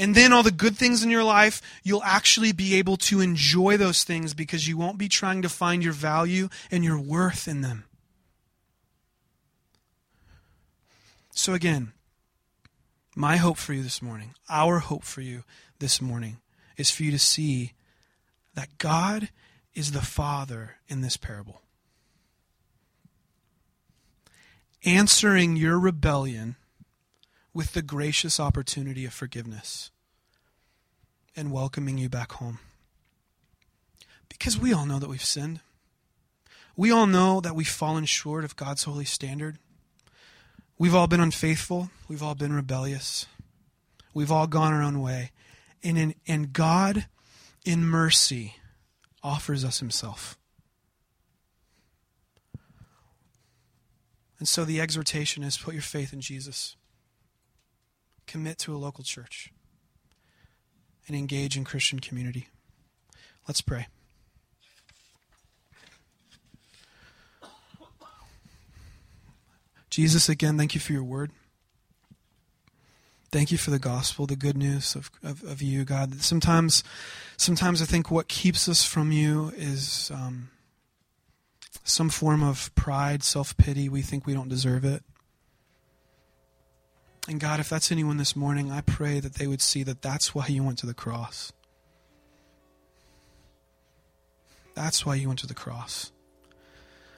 And 0.00 0.14
then 0.14 0.32
all 0.32 0.42
the 0.42 0.50
good 0.50 0.78
things 0.78 1.04
in 1.04 1.10
your 1.10 1.22
life, 1.22 1.60
you'll 1.82 2.02
actually 2.02 2.52
be 2.52 2.76
able 2.76 2.96
to 2.96 3.20
enjoy 3.20 3.76
those 3.76 4.02
things 4.02 4.32
because 4.32 4.66
you 4.66 4.78
won't 4.78 4.96
be 4.96 5.10
trying 5.10 5.42
to 5.42 5.48
find 5.50 5.84
your 5.84 5.92
value 5.92 6.48
and 6.70 6.82
your 6.82 6.98
worth 6.98 7.46
in 7.46 7.60
them. 7.60 7.84
So, 11.32 11.52
again, 11.52 11.92
my 13.14 13.36
hope 13.36 13.58
for 13.58 13.74
you 13.74 13.82
this 13.82 14.00
morning, 14.00 14.32
our 14.48 14.78
hope 14.78 15.04
for 15.04 15.20
you 15.20 15.44
this 15.80 16.00
morning, 16.00 16.38
is 16.78 16.90
for 16.90 17.02
you 17.02 17.10
to 17.10 17.18
see 17.18 17.74
that 18.54 18.78
God 18.78 19.28
is 19.74 19.92
the 19.92 20.00
Father 20.00 20.76
in 20.88 21.02
this 21.02 21.18
parable. 21.18 21.60
Answering 24.82 25.56
your 25.56 25.78
rebellion 25.78 26.56
with 27.52 27.72
the 27.72 27.82
gracious 27.82 28.38
opportunity 28.38 29.04
of 29.04 29.12
forgiveness 29.12 29.90
and 31.36 31.52
welcoming 31.52 31.98
you 31.98 32.08
back 32.08 32.32
home. 32.32 32.58
Because 34.28 34.58
we 34.58 34.72
all 34.72 34.86
know 34.86 34.98
that 34.98 35.08
we've 35.08 35.24
sinned. 35.24 35.60
We 36.76 36.90
all 36.90 37.06
know 37.06 37.40
that 37.40 37.54
we've 37.54 37.68
fallen 37.68 38.04
short 38.04 38.44
of 38.44 38.56
God's 38.56 38.84
holy 38.84 39.04
standard. 39.04 39.58
We've 40.78 40.94
all 40.94 41.06
been 41.06 41.20
unfaithful. 41.20 41.90
We've 42.08 42.22
all 42.22 42.34
been 42.34 42.52
rebellious. 42.52 43.26
We've 44.14 44.32
all 44.32 44.46
gone 44.46 44.72
our 44.72 44.82
own 44.82 45.00
way. 45.00 45.32
And, 45.82 45.98
in, 45.98 46.14
and 46.26 46.52
God, 46.52 47.06
in 47.64 47.84
mercy, 47.84 48.56
offers 49.22 49.64
us 49.64 49.80
Himself. 49.80 50.38
And 54.38 54.48
so 54.48 54.64
the 54.64 54.80
exhortation 54.80 55.42
is 55.42 55.58
put 55.58 55.74
your 55.74 55.82
faith 55.82 56.14
in 56.14 56.22
Jesus 56.22 56.76
commit 58.30 58.58
to 58.58 58.74
a 58.74 58.78
local 58.78 59.02
church, 59.02 59.52
and 61.08 61.16
engage 61.16 61.56
in 61.56 61.64
Christian 61.64 61.98
community. 61.98 62.48
Let's 63.48 63.60
pray. 63.60 63.88
Jesus, 69.90 70.28
again, 70.28 70.56
thank 70.56 70.74
you 70.74 70.80
for 70.80 70.92
your 70.92 71.02
word. 71.02 71.32
Thank 73.32 73.50
you 73.50 73.58
for 73.58 73.70
the 73.70 73.80
gospel, 73.80 74.26
the 74.26 74.36
good 74.36 74.56
news 74.56 74.94
of, 74.94 75.10
of, 75.24 75.42
of 75.42 75.60
you, 75.60 75.84
God. 75.84 76.22
Sometimes, 76.22 76.84
sometimes 77.36 77.82
I 77.82 77.84
think 77.84 78.10
what 78.10 78.28
keeps 78.28 78.68
us 78.68 78.84
from 78.84 79.10
you 79.10 79.52
is 79.56 80.12
um, 80.14 80.50
some 81.82 82.08
form 82.08 82.44
of 82.44 82.72
pride, 82.76 83.24
self 83.24 83.56
pity. 83.56 83.88
We 83.88 84.02
think 84.02 84.26
we 84.26 84.34
don't 84.34 84.48
deserve 84.48 84.84
it. 84.84 85.02
And 87.30 87.38
God, 87.38 87.60
if 87.60 87.68
that's 87.68 87.92
anyone 87.92 88.16
this 88.16 88.34
morning, 88.34 88.72
I 88.72 88.80
pray 88.80 89.20
that 89.20 89.34
they 89.34 89.46
would 89.46 89.62
see 89.62 89.84
that 89.84 90.02
that's 90.02 90.34
why 90.34 90.48
you 90.48 90.64
went 90.64 90.78
to 90.78 90.86
the 90.86 90.94
cross. 90.94 91.52
That's 94.74 95.06
why 95.06 95.14
you 95.14 95.28
went 95.28 95.38
to 95.38 95.46
the 95.46 95.54
cross. 95.54 96.10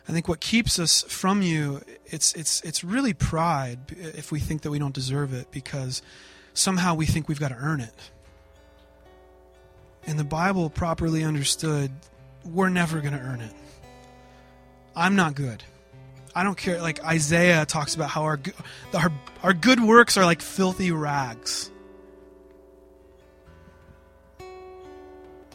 I 0.06 0.12
think 0.12 0.28
what 0.28 0.38
keeps 0.38 0.78
us 0.78 1.00
from 1.04 1.40
you, 1.40 1.80
it's, 2.04 2.34
it's, 2.34 2.60
it's 2.60 2.84
really 2.84 3.14
pride 3.14 3.78
if 3.88 4.30
we 4.30 4.38
think 4.38 4.60
that 4.62 4.70
we 4.70 4.78
don't 4.78 4.94
deserve 4.94 5.32
it 5.32 5.50
because 5.50 6.02
somehow 6.52 6.94
we 6.94 7.06
think 7.06 7.26
we've 7.26 7.40
got 7.40 7.48
to 7.48 7.56
earn 7.58 7.80
it. 7.80 8.10
And 10.06 10.18
the 10.18 10.24
Bible, 10.24 10.68
properly 10.68 11.24
understood, 11.24 11.90
we're 12.44 12.68
never 12.68 13.00
going 13.00 13.14
to 13.14 13.20
earn 13.20 13.40
it. 13.40 13.54
I'm 14.94 15.16
not 15.16 15.34
good. 15.34 15.62
I 16.34 16.42
don't 16.42 16.56
care. 16.56 16.80
Like 16.80 17.04
Isaiah 17.04 17.66
talks 17.66 17.94
about 17.94 18.10
how 18.10 18.22
our 18.22 18.40
our 18.94 19.12
our 19.42 19.52
good 19.52 19.80
works 19.80 20.16
are 20.16 20.24
like 20.24 20.40
filthy 20.40 20.90
rags. 20.90 21.70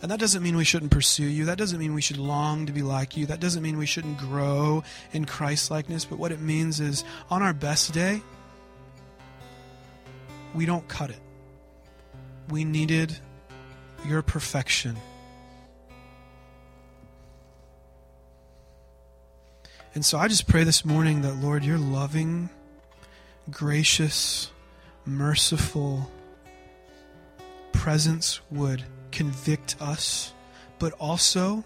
And 0.01 0.11
that 0.11 0.19
doesn't 0.19 0.43
mean 0.43 0.55
we 0.55 0.63
shouldn't 0.63 0.91
pursue 0.91 1.25
you. 1.25 1.45
That 1.45 1.57
doesn't 1.57 1.79
mean 1.79 1.95
we 1.95 2.01
should 2.01 2.17
long 2.17 2.67
to 2.67 2.71
be 2.71 2.83
like 2.83 3.17
you. 3.17 3.25
That 3.25 3.39
doesn't 3.39 3.63
mean 3.63 3.79
we 3.79 3.87
shouldn't 3.87 4.19
grow 4.19 4.83
in 5.11 5.25
Christ 5.25 5.71
likeness. 5.71 6.05
But 6.05 6.19
what 6.19 6.31
it 6.31 6.39
means 6.39 6.79
is 6.79 7.03
on 7.31 7.41
our 7.41 7.53
best 7.53 7.93
day, 7.93 8.21
we 10.53 10.67
don't 10.67 10.87
cut 10.87 11.09
it. 11.09 11.19
We 12.49 12.63
needed 12.63 13.17
your 14.05 14.21
perfection. 14.21 14.97
And 19.95 20.05
so 20.05 20.17
I 20.17 20.27
just 20.27 20.47
pray 20.47 20.63
this 20.63 20.85
morning 20.85 21.21
that, 21.21 21.37
Lord, 21.37 21.63
your 21.63 21.77
loving, 21.77 22.49
gracious, 23.49 24.51
merciful 25.05 26.11
presence 27.71 28.41
would 28.51 28.83
convict 29.11 29.75
us, 29.81 30.33
but 30.77 30.93
also, 30.93 31.63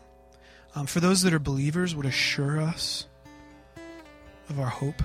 um, 0.75 0.85
for 0.85 0.99
those 0.99 1.23
that 1.23 1.33
are 1.33 1.39
believers, 1.39 1.95
would 1.95 2.05
assure 2.05 2.61
us 2.61 3.07
of 4.49 4.59
our 4.59 4.69
hope. 4.69 5.01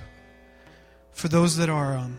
For 1.12 1.28
those 1.28 1.56
that 1.56 1.68
are 1.68 1.96
um, 1.96 2.18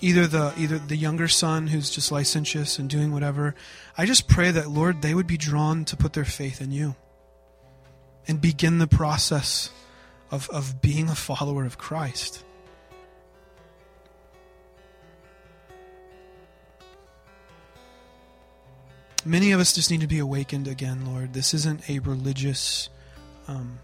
either 0.00 0.26
the 0.26 0.52
either 0.58 0.78
the 0.78 0.96
younger 0.96 1.26
son 1.26 1.68
who's 1.68 1.88
just 1.88 2.12
licentious 2.12 2.78
and 2.78 2.90
doing 2.90 3.10
whatever, 3.12 3.54
I 3.96 4.04
just 4.04 4.28
pray 4.28 4.50
that 4.50 4.68
Lord 4.68 5.00
they 5.00 5.14
would 5.14 5.26
be 5.26 5.38
drawn 5.38 5.84
to 5.86 5.96
put 5.96 6.12
their 6.12 6.26
faith 6.26 6.60
in 6.60 6.70
you 6.70 6.94
and 8.26 8.40
begin 8.40 8.78
the 8.78 8.86
process 8.86 9.70
of, 10.30 10.48
of 10.50 10.80
being 10.80 11.08
a 11.08 11.14
follower 11.14 11.64
of 11.64 11.78
Christ. 11.78 12.44
Many 19.24 19.52
of 19.52 19.60
us 19.60 19.72
just 19.72 19.90
need 19.90 20.00
to 20.00 20.06
be 20.06 20.18
awakened 20.18 20.68
again, 20.68 21.06
Lord. 21.06 21.32
This 21.32 21.54
isn't 21.54 21.88
a 21.88 21.98
religious 22.00 22.90
um, 23.48 23.78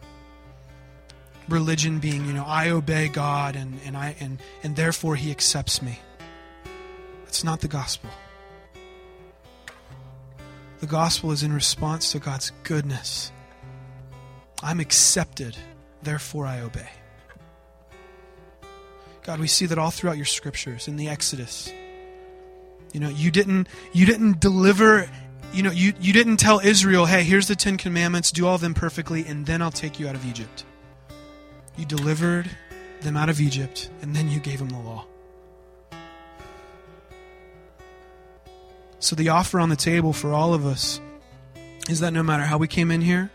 religion 1.48 1.98
being, 1.98 2.26
you 2.26 2.34
know, 2.34 2.44
I 2.46 2.70
obey 2.70 3.08
God 3.08 3.56
and, 3.56 3.80
and 3.86 3.96
I 3.96 4.16
and 4.20 4.38
and 4.62 4.76
therefore 4.76 5.16
he 5.16 5.30
accepts 5.30 5.80
me. 5.80 5.98
That's 7.24 7.42
not 7.42 7.60
the 7.60 7.68
gospel. 7.68 8.10
The 10.80 10.86
gospel 10.86 11.30
is 11.30 11.42
in 11.42 11.52
response 11.52 12.12
to 12.12 12.18
God's 12.18 12.52
goodness 12.62 13.32
I'm 14.62 14.80
accepted, 14.80 15.56
therefore 16.02 16.46
I 16.46 16.60
obey. 16.60 16.88
God, 19.22 19.40
we 19.40 19.46
see 19.46 19.66
that 19.66 19.78
all 19.78 19.90
throughout 19.90 20.16
your 20.16 20.26
scriptures 20.26 20.88
in 20.88 20.96
the 20.96 21.08
Exodus. 21.08 21.72
You 22.92 23.00
know, 23.00 23.08
you 23.08 23.30
didn't 23.30 23.68
you 23.92 24.06
didn't 24.06 24.40
deliver 24.40 25.08
you 25.52 25.64
know, 25.64 25.72
you, 25.72 25.92
you 26.00 26.12
didn't 26.12 26.36
tell 26.36 26.60
Israel, 26.60 27.06
hey, 27.06 27.24
here's 27.24 27.48
the 27.48 27.56
Ten 27.56 27.76
Commandments, 27.76 28.30
do 28.30 28.46
all 28.46 28.54
of 28.54 28.60
them 28.60 28.74
perfectly, 28.74 29.26
and 29.26 29.46
then 29.46 29.62
I'll 29.62 29.72
take 29.72 29.98
you 29.98 30.08
out 30.08 30.14
of 30.14 30.24
Egypt. 30.24 30.64
You 31.76 31.84
delivered 31.84 32.48
them 33.00 33.16
out 33.16 33.28
of 33.28 33.40
Egypt, 33.40 33.90
and 34.00 34.14
then 34.14 34.30
you 34.30 34.38
gave 34.38 34.60
them 34.60 34.68
the 34.68 34.78
law. 34.78 35.06
So 39.00 39.16
the 39.16 39.30
offer 39.30 39.58
on 39.58 39.70
the 39.70 39.76
table 39.76 40.12
for 40.12 40.32
all 40.32 40.54
of 40.54 40.66
us 40.66 41.00
is 41.88 42.00
that 42.00 42.12
no 42.12 42.22
matter 42.22 42.44
how 42.44 42.58
we 42.58 42.68
came 42.68 42.90
in 42.90 43.00
here, 43.00 43.30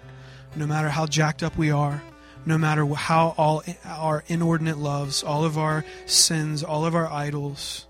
no 0.56 0.66
matter 0.66 0.90
how 0.90 1.06
jacked 1.06 1.44
up 1.44 1.58
we 1.58 1.72
are, 1.72 2.02
no 2.46 2.58
matter 2.58 2.86
how 2.86 3.34
all 3.38 3.64
our 3.86 4.24
inordinate 4.28 4.78
loves, 4.78 5.24
all 5.24 5.44
of 5.44 5.58
our 5.58 5.84
sins, 6.06 6.64
all 6.64 6.86
of 6.86 6.96
our 6.96 7.08
idols, 7.12 7.88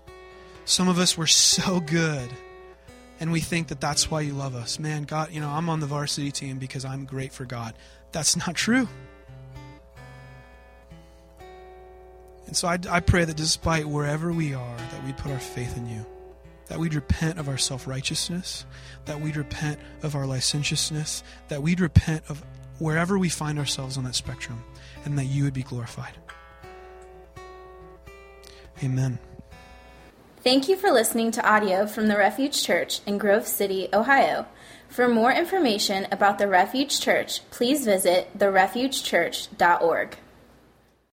some 0.64 0.88
of 0.88 0.98
us 0.98 1.16
were 1.16 1.26
so 1.26 1.80
good 1.80 2.30
and 3.18 3.32
we 3.32 3.40
think 3.40 3.68
that 3.68 3.80
that's 3.80 4.10
why 4.10 4.20
you 4.20 4.32
love 4.32 4.54
us. 4.54 4.78
Man, 4.78 5.04
God, 5.04 5.32
you 5.32 5.40
know, 5.40 5.48
I'm 5.48 5.68
on 5.70 5.80
the 5.80 5.86
varsity 5.86 6.30
team 6.30 6.58
because 6.58 6.84
I'm 6.84 7.04
great 7.04 7.32
for 7.32 7.44
God. 7.44 7.74
That's 8.12 8.36
not 8.36 8.54
true. 8.54 8.88
And 12.46 12.56
so 12.56 12.68
I, 12.68 12.78
I 12.90 13.00
pray 13.00 13.24
that 13.24 13.36
despite 13.36 13.86
wherever 13.86 14.32
we 14.32 14.54
are, 14.54 14.76
that 14.76 15.04
we 15.04 15.12
put 15.12 15.32
our 15.32 15.38
faith 15.38 15.76
in 15.76 15.88
you 15.88 16.04
that 16.68 16.78
we'd 16.78 16.94
repent 16.94 17.38
of 17.38 17.48
our 17.48 17.58
self 17.58 17.86
righteousness, 17.86 18.66
that 19.04 19.20
we'd 19.20 19.36
repent 19.36 19.78
of 20.02 20.14
our 20.14 20.26
licentiousness, 20.26 21.22
that 21.48 21.62
we'd 21.62 21.80
repent 21.80 22.24
of 22.28 22.44
wherever 22.78 23.18
we 23.18 23.28
find 23.28 23.58
ourselves 23.58 23.96
on 23.96 24.04
that 24.04 24.14
spectrum, 24.14 24.62
and 25.04 25.18
that 25.18 25.24
you 25.24 25.44
would 25.44 25.54
be 25.54 25.62
glorified. 25.62 26.14
Amen. 28.82 29.18
Thank 30.42 30.68
you 30.68 30.76
for 30.76 30.90
listening 30.90 31.32
to 31.32 31.48
audio 31.48 31.86
from 31.86 32.06
the 32.06 32.16
Refuge 32.16 32.62
Church 32.62 33.00
in 33.06 33.18
Grove 33.18 33.46
City, 33.46 33.88
Ohio. 33.92 34.46
For 34.88 35.08
more 35.08 35.32
information 35.32 36.06
about 36.12 36.38
the 36.38 36.46
Refuge 36.46 37.00
Church, 37.00 37.40
please 37.50 37.84
visit 37.84 38.38
therefugechurch.org. 38.38 40.16